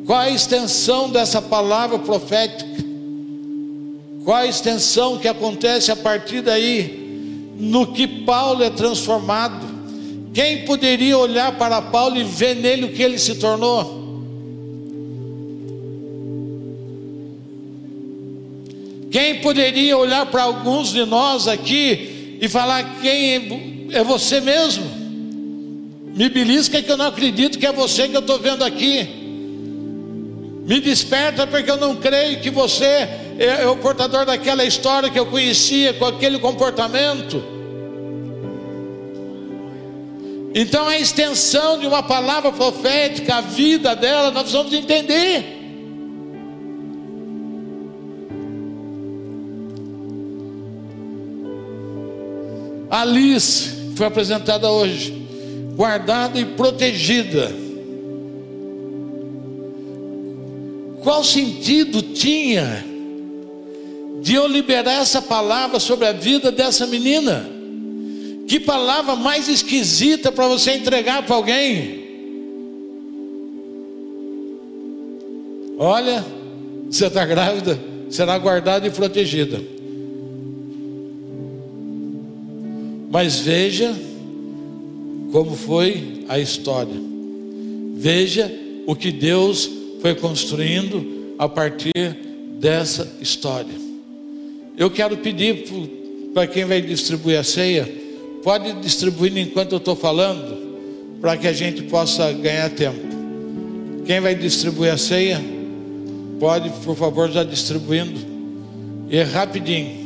Qual 0.05 0.19
a 0.19 0.29
extensão 0.29 1.09
dessa 1.09 1.41
palavra 1.41 1.97
profética? 1.97 2.83
Qual 4.25 4.35
a 4.35 4.45
extensão 4.45 5.17
que 5.17 5.29
acontece 5.29 5.93
a 5.93 5.95
partir 5.95 6.41
daí? 6.41 7.55
No 7.57 7.87
que 7.93 8.05
Paulo 8.05 8.63
é 8.63 8.69
transformado. 8.69 9.72
Quem 10.33 10.65
poderia 10.65 11.17
olhar 11.17 11.57
para 11.57 11.81
Paulo 11.81 12.17
e 12.17 12.23
ver 12.23 12.55
nele 12.55 12.85
o 12.85 12.91
que 12.91 13.03
ele 13.03 13.19
se 13.19 13.35
tornou? 13.35 14.01
Quem 19.11 19.41
poderia 19.41 19.95
olhar 19.95 20.25
para 20.25 20.41
alguns 20.41 20.91
de 20.91 21.05
nós 21.05 21.47
aqui 21.47 22.39
e 22.41 22.49
falar: 22.49 22.99
quem 22.99 23.89
é 23.91 24.03
você 24.03 24.41
mesmo? 24.41 24.83
Me 26.15 26.29
belisca 26.29 26.81
que 26.81 26.91
eu 26.91 26.97
não 26.97 27.07
acredito 27.07 27.59
que 27.59 27.65
é 27.67 27.71
você 27.71 28.07
que 28.07 28.15
eu 28.15 28.21
estou 28.21 28.39
vendo 28.39 28.63
aqui. 28.63 29.07
Me 30.65 30.79
desperta 30.79 31.45
porque 31.45 31.69
eu 31.69 31.77
não 31.77 31.97
creio 31.97 32.39
que 32.39 32.49
você 32.49 32.85
é, 32.85 33.61
é 33.61 33.67
o 33.67 33.75
portador 33.75 34.25
daquela 34.25 34.65
história 34.65 35.11
que 35.11 35.19
eu 35.19 35.27
conhecia, 35.27 35.93
com 35.93 36.05
aquele 36.05 36.39
comportamento. 36.39 37.62
Então 40.55 40.87
a 40.87 40.99
extensão 40.99 41.79
de 41.79 41.87
uma 41.87 42.03
palavra 42.03 42.51
profética, 42.51 43.35
a 43.35 43.41
vida 43.41 43.95
dela, 43.95 44.29
nós 44.29 44.51
vamos 44.51 44.71
entender. 44.71 45.61
Alice 52.89 53.71
foi 53.95 54.05
apresentada 54.05 54.69
hoje, 54.69 55.11
guardada 55.75 56.39
e 56.39 56.45
protegida. 56.45 57.51
Qual 61.01 61.23
sentido 61.23 62.01
tinha 62.01 62.85
de 64.21 64.35
eu 64.35 64.47
liberar 64.47 65.01
essa 65.01 65.21
palavra 65.21 65.79
sobre 65.79 66.05
a 66.05 66.11
vida 66.11 66.51
dessa 66.51 66.85
menina? 66.85 67.52
Que 68.47 68.59
palavra 68.59 69.15
mais 69.15 69.47
esquisita 69.47 70.31
para 70.31 70.47
você 70.47 70.73
entregar 70.73 71.25
para 71.25 71.35
alguém? 71.35 72.03
Olha, 75.77 76.23
você 76.89 77.07
está 77.07 77.25
grávida, 77.25 77.79
será 78.09 78.37
guardada 78.37 78.85
e 78.85 78.91
protegida. 78.91 79.61
Mas 83.09 83.39
veja 83.39 83.95
como 85.31 85.55
foi 85.55 86.25
a 86.27 86.37
história. 86.39 86.95
Veja 87.95 88.51
o 88.85 88.95
que 88.95 89.11
Deus 89.11 89.69
foi 90.01 90.15
construindo 90.15 91.33
a 91.37 91.47
partir 91.47 91.93
dessa 92.59 93.17
história. 93.21 93.73
Eu 94.77 94.89
quero 94.89 95.17
pedir 95.17 95.65
para 96.33 96.47
quem 96.47 96.65
vai 96.65 96.81
distribuir 96.81 97.39
a 97.39 97.43
ceia 97.43 98.02
Pode 98.43 98.73
distribuir 98.73 99.37
enquanto 99.37 99.71
eu 99.71 99.77
estou 99.77 99.95
falando, 99.95 101.17
para 101.21 101.37
que 101.37 101.47
a 101.47 101.53
gente 101.53 101.83
possa 101.83 102.29
ganhar 102.33 102.69
tempo. 102.71 102.99
Quem 104.05 104.19
vai 104.19 104.35
distribuir 104.35 104.91
a 104.91 104.97
ceia? 104.97 105.41
Pode, 106.41 106.69
por 106.83 106.93
favor, 106.93 107.31
já 107.31 107.41
distribuindo. 107.45 108.19
E 109.09 109.17
é 109.17 109.23
rapidinho. 109.23 110.03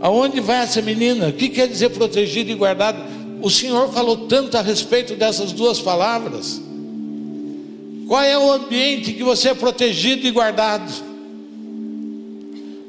Aonde 0.00 0.40
vai 0.40 0.62
essa 0.62 0.80
menina? 0.80 1.28
O 1.28 1.32
que 1.32 1.50
quer 1.50 1.68
dizer 1.68 1.90
protegido 1.90 2.50
e 2.50 2.54
guardado? 2.54 3.02
O 3.42 3.50
Senhor 3.50 3.92
falou 3.92 4.26
tanto 4.28 4.56
a 4.56 4.62
respeito 4.62 5.14
dessas 5.14 5.52
duas 5.52 5.78
palavras. 5.78 6.62
Qual 8.08 8.22
é 8.22 8.38
o 8.38 8.50
ambiente 8.50 9.12
que 9.12 9.22
você 9.22 9.50
é 9.50 9.54
protegido 9.54 10.26
e 10.26 10.30
guardado? 10.30 11.05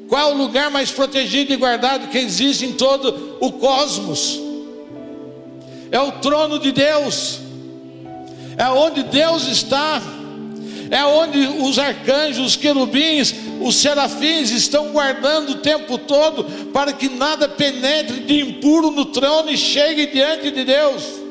Qual 0.08 0.30
é 0.30 0.34
o 0.34 0.38
lugar 0.38 0.70
mais 0.70 0.90
protegido 0.90 1.52
e 1.52 1.56
guardado 1.56 2.08
que 2.08 2.16
existe 2.16 2.64
em 2.64 2.72
todo 2.72 3.36
o 3.40 3.52
cosmos? 3.52 4.40
É 5.92 6.00
o 6.00 6.12
trono 6.12 6.58
de 6.58 6.72
Deus, 6.72 7.40
é 8.56 8.68
onde 8.68 9.02
Deus 9.02 9.46
está, 9.46 10.02
é 10.90 11.04
onde 11.04 11.38
os 11.38 11.78
arcanjos, 11.78 12.46
os 12.46 12.56
querubins, 12.56 13.34
os 13.60 13.76
serafins 13.76 14.50
estão 14.50 14.88
guardando 14.88 15.50
o 15.50 15.56
tempo 15.56 15.98
todo 15.98 16.44
para 16.72 16.92
que 16.92 17.08
nada 17.08 17.48
penetre 17.48 18.20
de 18.20 18.40
impuro 18.40 18.90
no 18.90 19.06
trono 19.06 19.50
e 19.50 19.56
chegue 19.56 20.06
diante 20.06 20.50
de 20.50 20.64
Deus. 20.64 21.27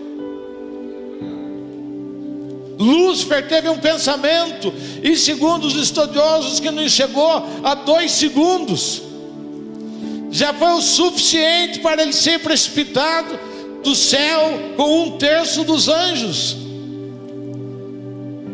Lúcifer 2.78 3.48
teve 3.48 3.70
um 3.70 3.78
pensamento, 3.78 4.74
e 5.02 5.16
segundo 5.16 5.66
os 5.66 5.76
estudiosos, 5.76 6.60
que 6.60 6.70
não 6.70 6.88
chegou 6.88 7.44
a 7.64 7.74
dois 7.74 8.12
segundos, 8.12 9.02
já 10.30 10.54
foi 10.54 10.74
o 10.74 10.82
suficiente 10.82 11.80
para 11.80 12.02
ele 12.02 12.14
ser 12.14 12.40
precipitado 12.40 13.40
do 13.84 13.96
céu 13.96 14.74
com 14.76 15.04
um 15.04 15.18
terço 15.18 15.64
dos 15.64 15.88
anjos. 15.88 16.58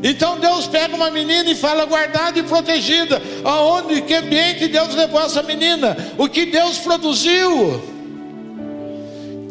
Então 0.03 0.37
Deus 0.37 0.67
pega 0.67 0.95
uma 0.95 1.09
menina 1.09 1.49
e 1.49 1.55
fala 1.55 1.85
guardada 1.85 2.37
e 2.37 2.43
protegida. 2.43 3.21
Aonde, 3.43 4.01
que 4.01 4.13
ambiente 4.13 4.67
Deus 4.67 4.93
levou 4.93 5.21
essa 5.21 5.41
menina? 5.41 5.95
O 6.17 6.27
que 6.27 6.45
Deus 6.45 6.77
produziu? 6.77 7.81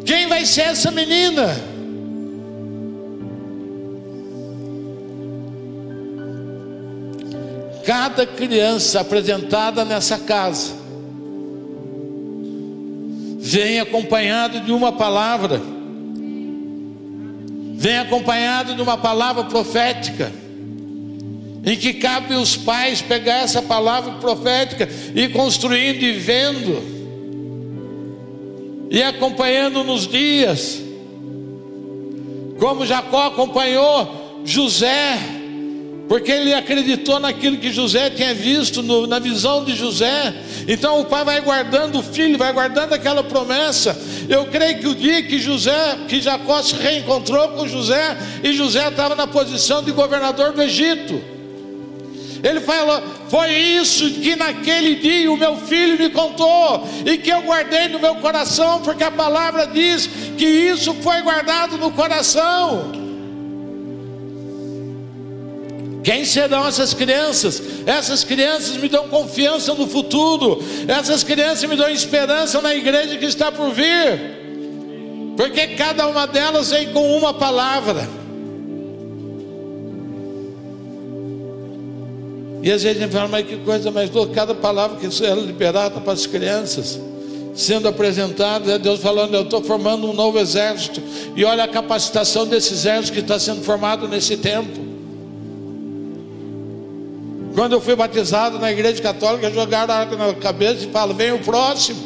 Quem 0.05 0.27
vai 0.27 0.45
ser 0.45 0.61
essa 0.61 0.91
menina? 0.91 1.72
Cada 7.85 8.25
criança 8.25 9.01
apresentada 9.01 9.83
nessa 9.83 10.17
casa. 10.17 10.83
Vem 13.39 13.79
acompanhado 13.79 14.61
de 14.61 14.71
uma 14.71 14.93
palavra, 14.93 15.61
vem 17.75 17.97
acompanhado 17.97 18.73
de 18.73 18.81
uma 18.81 18.97
palavra 18.97 19.43
profética. 19.43 20.31
Em 21.65 21.77
que 21.77 21.93
cabe 21.93 22.35
os 22.35 22.57
pais 22.57 23.01
pegar 23.01 23.37
essa 23.37 23.61
palavra 23.61 24.13
profética 24.13 24.87
e 25.15 25.29
construindo 25.29 26.03
e 26.03 26.11
vendo, 26.13 26.93
e 28.89 29.01
acompanhando 29.01 29.83
nos 29.83 30.07
dias, 30.07 30.81
como 32.59 32.85
Jacó 32.85 33.27
acompanhou 33.27 34.41
José, 34.45 35.17
porque 36.07 36.31
ele 36.31 36.53
acreditou 36.53 37.19
naquilo 37.19 37.57
que 37.57 37.71
José 37.71 38.09
tinha 38.09 38.33
visto, 38.33 38.83
no, 38.83 39.07
na 39.07 39.19
visão 39.19 39.63
de 39.63 39.75
José. 39.75 40.33
Então 40.67 40.99
o 40.99 41.05
pai 41.05 41.23
vai 41.23 41.41
guardando 41.41 41.99
o 41.99 42.03
filho, 42.03 42.37
vai 42.37 42.51
guardando 42.51 42.93
aquela 42.93 43.23
promessa. 43.23 43.97
Eu 44.29 44.45
creio 44.45 44.79
que 44.79 44.87
o 44.87 44.95
dia 44.95 45.23
que 45.23 45.39
José, 45.39 45.99
que 46.07 46.21
Jacó 46.21 46.61
se 46.61 46.75
reencontrou 46.75 47.49
com 47.49 47.67
José, 47.67 48.17
e 48.43 48.53
José 48.53 48.87
estava 48.87 49.15
na 49.15 49.27
posição 49.27 49.81
de 49.81 49.91
governador 49.91 50.51
do 50.51 50.61
Egito. 50.61 51.21
Ele 52.43 52.59
fala: 52.59 53.01
Foi 53.29 53.51
isso 53.53 54.11
que 54.11 54.35
naquele 54.35 54.95
dia 54.95 55.31
o 55.31 55.37
meu 55.37 55.55
filho 55.55 55.97
me 55.97 56.09
contou, 56.09 56.85
e 57.05 57.17
que 57.17 57.31
eu 57.31 57.41
guardei 57.43 57.87
no 57.87 57.99
meu 57.99 58.15
coração, 58.15 58.81
porque 58.81 59.03
a 59.03 59.11
palavra 59.11 59.65
diz 59.65 60.09
que 60.37 60.45
isso 60.45 60.93
foi 60.95 61.21
guardado 61.21 61.77
no 61.77 61.91
coração. 61.91 63.02
Quem 66.03 66.25
serão 66.25 66.67
essas 66.67 66.93
crianças? 66.93 67.63
Essas 67.85 68.25
crianças 68.25 68.75
me 68.75 68.89
dão 68.89 69.07
confiança 69.07 69.73
no 69.73 69.87
futuro, 69.87 70.61
essas 70.85 71.23
crianças 71.23 71.67
me 71.67 71.77
dão 71.77 71.89
esperança 71.89 72.61
na 72.61 72.75
igreja 72.75 73.17
que 73.17 73.25
está 73.25 73.49
por 73.51 73.71
vir, 73.71 73.87
porque 75.37 75.67
cada 75.67 76.05
uma 76.07 76.27
delas 76.27 76.71
vem 76.71 76.91
com 76.91 77.17
uma 77.17 77.33
palavra. 77.33 78.07
E 82.61 82.71
às 82.71 82.83
vezes 82.83 82.97
a 82.97 83.01
gente 83.05 83.11
fala, 83.11 83.27
mas 83.29 83.45
que 83.45 83.57
coisa 83.57 83.89
mais 83.89 84.09
louca, 84.09 84.33
cada 84.33 84.53
palavra 84.53 84.97
que 84.97 85.05
é 85.05 85.35
liberada 85.35 86.01
para 86.01 86.13
as 86.13 86.25
crianças, 86.25 86.99
sendo 87.55 87.87
apresentada, 87.87 88.73
é 88.73 88.79
Deus 88.79 88.99
falando, 88.99 89.35
eu 89.35 89.43
estou 89.43 89.61
formando 89.63 90.09
um 90.09 90.13
novo 90.13 90.37
exército, 90.37 91.01
e 91.35 91.45
olha 91.45 91.63
a 91.63 91.67
capacitação 91.67 92.45
desse 92.45 92.73
exército 92.73 93.13
que 93.13 93.19
está 93.19 93.39
sendo 93.39 93.61
formado 93.61 94.07
nesse 94.07 94.35
tempo. 94.35 94.92
Quando 97.53 97.73
eu 97.73 97.81
fui 97.81 97.95
batizado 97.95 98.57
na 98.57 98.71
igreja 98.71 99.01
católica, 99.01 99.51
jogaram 99.51 99.93
a 99.93 99.97
água 99.97 100.17
na 100.17 100.33
cabeça 100.33 100.85
e 100.85 100.87
falaram, 100.89 101.13
vem 101.13 101.31
o 101.31 101.39
próximo. 101.39 102.01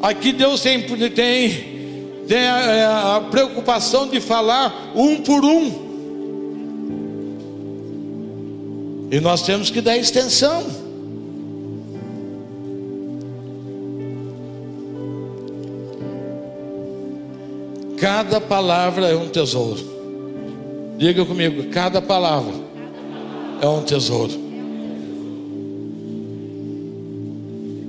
Aqui 0.00 0.32
Deus 0.32 0.60
tem, 0.60 0.80
tem, 1.10 2.20
tem 2.28 2.46
a, 2.46 3.16
a 3.16 3.20
preocupação 3.22 4.08
de 4.08 4.20
falar 4.20 4.92
um 4.94 5.16
por 5.22 5.44
um. 5.44 5.88
E 9.10 9.18
nós 9.20 9.42
temos 9.42 9.70
que 9.70 9.80
dar 9.80 9.96
extensão. 9.96 10.66
Cada 17.98 18.40
palavra 18.40 19.08
é 19.08 19.16
um 19.16 19.28
tesouro. 19.28 19.98
Diga 20.96 21.24
comigo, 21.24 21.64
cada 21.70 22.00
palavra 22.00 22.67
é 23.60 23.66
um 23.66 23.82
tesouro. 23.82 24.48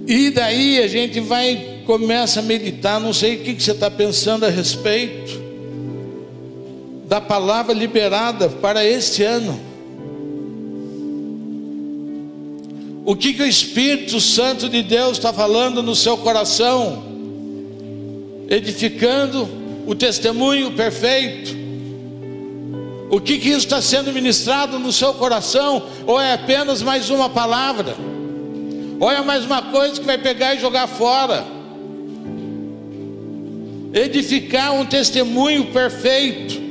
E 0.08 0.32
daí 0.32 0.80
a 0.80 0.88
gente 0.88 1.20
vai, 1.20 1.82
começa 1.86 2.40
a 2.40 2.44
meditar, 2.44 3.00
não 3.00 3.14
sei 3.14 3.36
o 3.36 3.40
que, 3.42 3.62
você 3.62 3.72
está 3.72 3.92
pensando 3.92 4.46
a 4.46 4.50
respeito 4.50 5.40
da 7.08 7.22
palavra 7.22 7.74
liberada 7.74 8.50
para 8.50 8.84
este 8.84 9.24
ano. 9.24 9.60
O 13.06 13.16
que, 13.16 13.34
que 13.34 13.42
o 13.42 13.46
Espírito 13.46 14.20
Santo 14.20 14.70
de 14.70 14.84
Deus 14.84 15.14
está 15.14 15.34
falando 15.34 15.82
no 15.82 15.96
seu 15.96 16.18
coração? 16.18 17.04
Edificando 18.48 19.50
o 19.86 19.96
testemunho 19.96 20.72
perfeito. 20.72 21.59
O 23.10 23.20
que, 23.20 23.40
que 23.40 23.50
isso 23.50 23.60
está 23.60 23.82
sendo 23.82 24.14
ministrado 24.14 24.78
no 24.78 24.92
seu 24.92 25.14
coração? 25.14 25.84
Ou 26.06 26.20
é 26.20 26.34
apenas 26.34 26.82
mais 26.82 27.10
uma 27.10 27.30
palavra? 27.30 27.96
Ou 29.00 29.12
é 29.12 29.22
mais 29.22 29.46
uma 29.46 29.62
coisa 29.64 30.00
que 30.00 30.06
vai 30.06 30.18
pegar 30.18 30.56
e 30.56 30.60
jogar 30.60 30.88
fora? 30.88 31.46
Edificar 33.94 34.74
um 34.74 34.86
testemunho 34.86 35.66
perfeito 35.68 36.70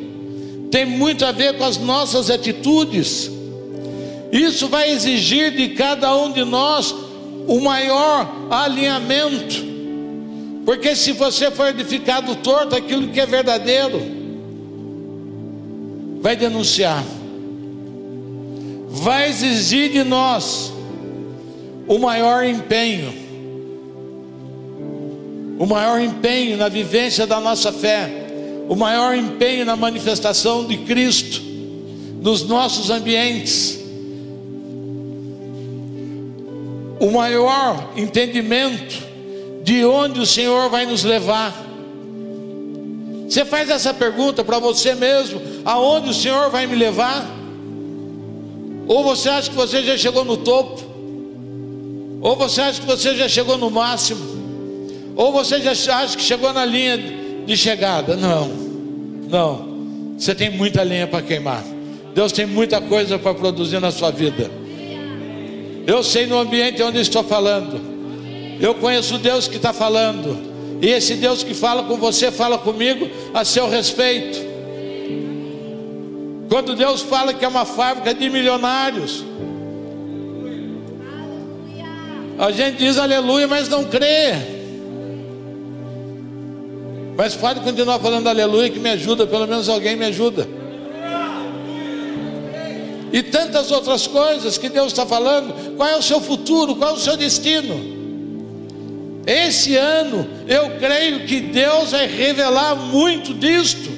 tem 0.71 0.85
muito 0.85 1.25
a 1.25 1.33
ver 1.33 1.57
com 1.57 1.65
as 1.65 1.79
nossas 1.79 2.31
atitudes 2.31 3.31
isso 4.31 4.69
vai 4.69 4.91
exigir 4.91 5.53
de 5.53 5.71
cada 5.71 6.15
um 6.17 6.31
de 6.33 6.45
nós 6.45 6.95
o 7.47 7.61
maior 7.61 8.31
alinhamento. 8.51 9.67
Porque 10.65 10.95
se 10.95 11.13
você 11.13 11.51
for 11.51 11.69
edificado 11.69 12.37
torto, 12.37 12.77
aquilo 12.77 13.09
que 13.09 13.21
é 13.21 13.25
verdadeiro, 13.25 14.18
vai 16.21 16.37
denunciar, 16.37 17.05
vai 18.89 19.29
exigir 19.29 19.91
de 19.91 20.05
nós 20.05 20.73
o 21.87 21.99
maior 21.99 22.45
empenho, 22.45 23.13
o 25.59 25.67
maior 25.67 26.01
empenho 26.01 26.57
na 26.57 26.69
vivência 26.69 27.27
da 27.27 27.41
nossa 27.41 27.73
fé, 27.73 28.11
o 28.69 28.77
maior 28.77 29.17
empenho 29.17 29.65
na 29.65 29.77
manifestação 29.77 30.67
de 30.67 30.77
Cristo 30.79 31.43
nos 32.21 32.43
nossos 32.43 32.91
ambientes. 32.91 33.79
o 37.01 37.11
maior 37.11 37.93
entendimento 37.97 39.07
de 39.63 39.85
onde 39.85 40.21
o 40.21 40.27
Senhor 40.27 40.69
vai 40.69 40.85
nos 40.87 41.05
levar. 41.05 41.68
Você 43.29 43.45
faz 43.45 43.69
essa 43.69 43.93
pergunta 43.93 44.43
para 44.43 44.59
você 44.59 44.95
mesmo: 44.95 45.41
aonde 45.65 46.11
o 46.11 46.15
Senhor 46.15 46.51
vai 46.51 46.67
me 46.67 46.75
levar? 46.75 47.29
Ou 48.87 49.05
você 49.05 49.29
acha 49.29 49.51
que 49.51 49.57
você 49.57 49.83
já 49.83 49.99
chegou 49.99 50.25
no 50.25 50.39
topo? 50.39 50.83
Ou 52.23 52.35
você 52.35 52.63
acha 52.63 52.81
que 52.81 52.87
você 52.87 53.15
já 53.15 53.29
chegou 53.29 53.59
no 53.59 53.71
máximo? 53.71 54.39
Ou 55.15 55.31
você 55.31 55.61
já 55.61 55.73
acha 55.99 56.17
que 56.17 56.23
chegou 56.23 56.53
na 56.53 56.65
linha 56.65 56.97
de 57.47 57.57
chegada? 57.57 58.17
Não, 58.17 58.49
não. 59.29 59.69
Você 60.17 60.35
tem 60.35 60.51
muita 60.51 60.83
lenha 60.83 61.07
para 61.07 61.23
queimar. 61.23 61.63
Deus 62.15 62.33
tem 62.33 62.47
muita 62.47 62.81
coisa 62.81 63.19
para 63.19 63.35
produzir 63.35 63.79
na 63.79 63.91
sua 63.91 64.11
vida. 64.11 64.51
Eu 65.87 66.03
sei 66.03 66.27
no 66.27 66.39
ambiente 66.39 66.83
onde 66.83 66.99
estou 66.99 67.23
falando. 67.23 67.81
Eu 68.61 68.75
conheço 68.75 69.19
Deus 69.19 69.47
que 69.47 69.57
está 69.57 69.73
falando. 69.73 70.48
E 70.81 70.89
esse 70.89 71.15
Deus 71.15 71.43
que 71.43 71.55
fala 71.55 71.83
com 71.85 71.97
você, 71.97 72.31
fala 72.31 72.59
comigo 72.59 73.09
a 73.35 73.45
seu 73.45 73.69
respeito. 73.69 74.39
Quando 76.49 76.75
Deus 76.75 77.03
fala 77.03 77.35
que 77.35 77.45
é 77.45 77.49
uma 77.49 77.65
fábrica 77.65 78.15
de 78.15 78.31
milionários, 78.31 79.25
a 82.39 82.53
gente 82.53 82.79
diz 82.79 82.97
aleluia, 82.97 83.49
mas 83.49 83.69
não 83.69 83.85
crê. 83.85 84.33
Mas 87.17 87.35
pode 87.35 87.61
continuar 87.61 87.99
falando 87.99 88.29
aleluia 88.29 88.71
que 88.71 88.79
me 88.79 88.91
ajuda, 88.91 89.27
pelo 89.27 89.47
menos 89.47 89.69
alguém 89.69 89.97
me 89.97 90.05
ajuda. 90.05 90.49
E 93.13 93.23
tantas 93.23 93.73
outras 93.73 94.07
coisas 94.07 94.57
que 94.57 94.69
Deus 94.69 94.89
está 94.89 95.05
falando. 95.05 95.77
Qual 95.77 95.89
é 95.89 95.97
o 95.97 96.03
seu 96.03 96.21
futuro? 96.21 96.77
Qual 96.77 96.91
é 96.91 96.93
o 96.95 96.99
seu 96.99 97.17
destino? 97.17 97.98
Esse 99.29 99.77
ano 99.77 100.27
eu 100.47 100.71
creio 100.79 101.27
que 101.27 101.39
Deus 101.39 101.91
vai 101.91 102.07
revelar 102.07 102.75
muito 102.75 103.35
disto. 103.35 103.91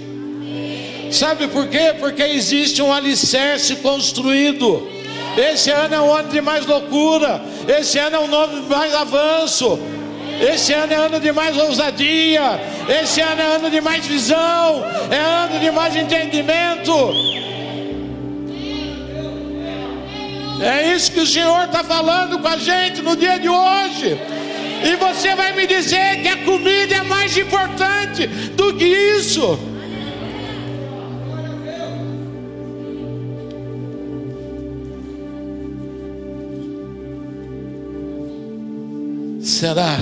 Sabe 1.13 1.47
por 1.47 1.69
quê? 1.69 1.95
Porque 2.01 2.21
existe 2.25 2.83
um 2.83 2.93
alicerce 2.93 3.77
construído. 3.77 4.91
Esse 5.39 5.71
ano 5.71 5.95
é 5.95 6.01
um 6.01 6.13
ano 6.13 6.31
de 6.31 6.41
mais 6.41 6.67
loucura. 6.67 7.41
Esse 7.69 7.97
ano 8.01 8.17
é 8.17 8.19
um 8.19 8.35
ano 8.35 8.63
de 8.63 8.69
mais 8.69 8.93
avanço. 8.93 9.79
Esse 10.41 10.73
ano 10.73 10.93
é 10.93 10.97
ano 10.97 11.21
de 11.21 11.31
mais 11.31 11.57
ousadia. 11.57 12.61
Esse 13.01 13.21
ano 13.21 13.41
é 13.41 13.55
ano 13.55 13.71
de 13.71 13.81
mais 13.81 14.05
visão. 14.05 14.85
É 15.13 15.17
ano 15.17 15.61
de 15.61 15.71
mais 15.71 15.95
entendimento. 15.95 16.93
É 20.61 20.93
isso 20.93 21.13
que 21.13 21.21
o 21.21 21.27
Senhor 21.27 21.67
está 21.67 21.85
falando 21.85 22.41
com 22.41 22.49
a 22.49 22.57
gente 22.57 23.01
no 23.01 23.15
dia 23.15 23.39
de 23.39 23.49
hoje. 23.49 24.40
E 24.83 24.97
você 24.97 25.35
vai 25.35 25.53
me 25.55 25.67
dizer 25.67 26.23
que 26.23 26.29
a 26.29 26.45
comida 26.45 26.97
é 26.97 27.03
mais 27.03 27.37
importante 27.37 28.27
do 28.57 28.75
que 28.75 28.87
isso. 28.87 29.59
Será 39.43 39.99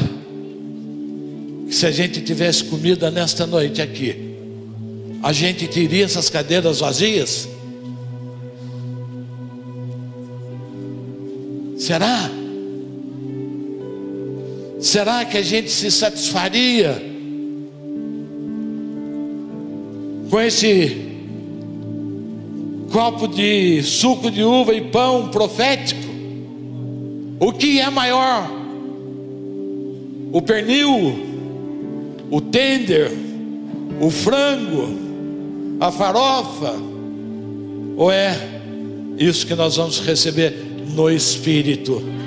que 1.66 1.74
se 1.74 1.86
a 1.86 1.90
gente 1.90 2.20
tivesse 2.20 2.64
comida 2.64 3.10
nesta 3.10 3.46
noite 3.46 3.82
aqui, 3.82 4.36
a 5.22 5.32
gente 5.32 5.66
teria 5.66 6.04
essas 6.04 6.30
cadeiras 6.30 6.80
vazias? 6.80 7.48
Será? 11.76 12.37
Será 14.80 15.24
que 15.24 15.36
a 15.36 15.42
gente 15.42 15.70
se 15.70 15.90
satisfaria 15.90 17.02
com 20.30 20.40
esse 20.40 21.08
copo 22.92 23.26
de 23.26 23.82
suco 23.82 24.30
de 24.30 24.42
uva 24.42 24.72
e 24.74 24.82
pão 24.82 25.28
profético? 25.28 26.08
O 27.40 27.52
que 27.52 27.80
é 27.80 27.90
maior? 27.90 28.50
O 30.32 30.40
pernil, 30.42 31.26
o 32.30 32.40
tender, 32.40 33.10
o 34.00 34.10
frango, 34.10 34.96
a 35.80 35.90
farofa? 35.90 36.74
Ou 37.96 38.12
é 38.12 38.36
isso 39.18 39.44
que 39.44 39.54
nós 39.56 39.76
vamos 39.76 39.98
receber 40.00 40.54
no 40.94 41.10
Espírito? 41.10 42.17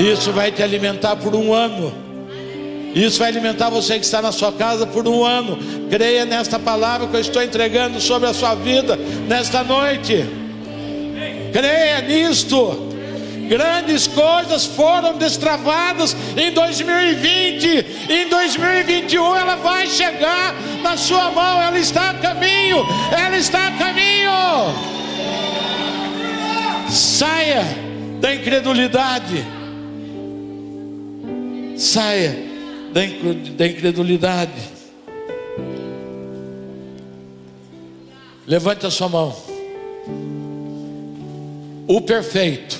Isso 0.00 0.32
vai 0.32 0.50
te 0.50 0.62
alimentar 0.62 1.16
por 1.16 1.34
um 1.34 1.52
ano. 1.52 1.92
Isso 2.94 3.18
vai 3.18 3.28
alimentar 3.28 3.68
você 3.68 3.98
que 3.98 4.04
está 4.06 4.22
na 4.22 4.32
sua 4.32 4.50
casa 4.50 4.86
por 4.86 5.06
um 5.06 5.22
ano. 5.22 5.58
Creia 5.90 6.24
nesta 6.24 6.58
palavra 6.58 7.06
que 7.06 7.14
eu 7.14 7.20
estou 7.20 7.42
entregando 7.42 8.00
sobre 8.00 8.26
a 8.26 8.32
sua 8.32 8.54
vida 8.54 8.96
nesta 9.28 9.62
noite. 9.62 10.24
Creia 11.52 12.00
nisto. 12.00 12.88
Grandes 13.46 14.06
coisas 14.06 14.64
foram 14.64 15.18
destravadas 15.18 16.16
em 16.34 16.50
2020. 16.50 17.86
Em 18.08 18.28
2021 18.28 19.36
ela 19.36 19.56
vai 19.56 19.86
chegar 19.86 20.54
na 20.82 20.96
sua 20.96 21.30
mão. 21.30 21.60
Ela 21.60 21.78
está 21.78 22.08
a 22.10 22.14
caminho. 22.14 22.86
Ela 23.12 23.36
está 23.36 23.68
a 23.68 23.72
caminho. 23.72 24.30
Saia 26.88 27.64
da 28.18 28.34
incredulidade 28.34 29.59
Saia 31.80 32.36
da 32.92 33.66
incredulidade. 33.66 34.52
Levante 38.46 38.84
a 38.84 38.90
sua 38.90 39.08
mão. 39.08 39.34
O 41.88 42.02
perfeito, 42.02 42.78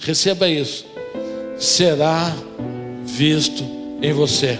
receba 0.00 0.48
isso, 0.48 0.84
será 1.60 2.34
visto 3.04 3.62
em 4.02 4.12
você. 4.12 4.58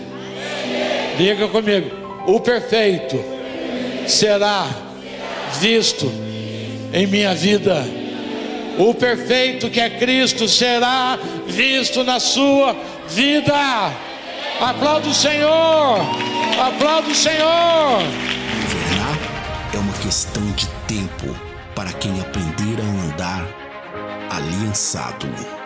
Diga 1.18 1.48
comigo: 1.48 1.90
o 2.28 2.38
perfeito 2.38 3.18
será 4.06 4.68
visto 5.60 6.08
em 6.92 7.08
minha 7.08 7.34
vida. 7.34 7.84
O 8.78 8.94
perfeito 8.94 9.68
que 9.68 9.80
é 9.80 9.90
Cristo 9.90 10.46
será 10.46 11.18
visto 11.48 12.04
na 12.04 12.20
sua 12.20 12.99
vida. 13.10 13.92
Aplauda 14.60 15.08
o 15.08 15.14
Senhor. 15.14 15.98
Aplauda 16.66 17.08
o 17.08 17.14
Senhor. 17.14 18.02
Governar 18.62 19.18
é 19.74 19.78
uma 19.78 19.92
questão 19.94 20.44
de 20.52 20.66
tempo 20.86 21.34
para 21.74 21.92
quem 21.92 22.20
aprender 22.20 22.80
a 22.80 23.04
andar 23.04 23.46
aliançado. 24.30 25.59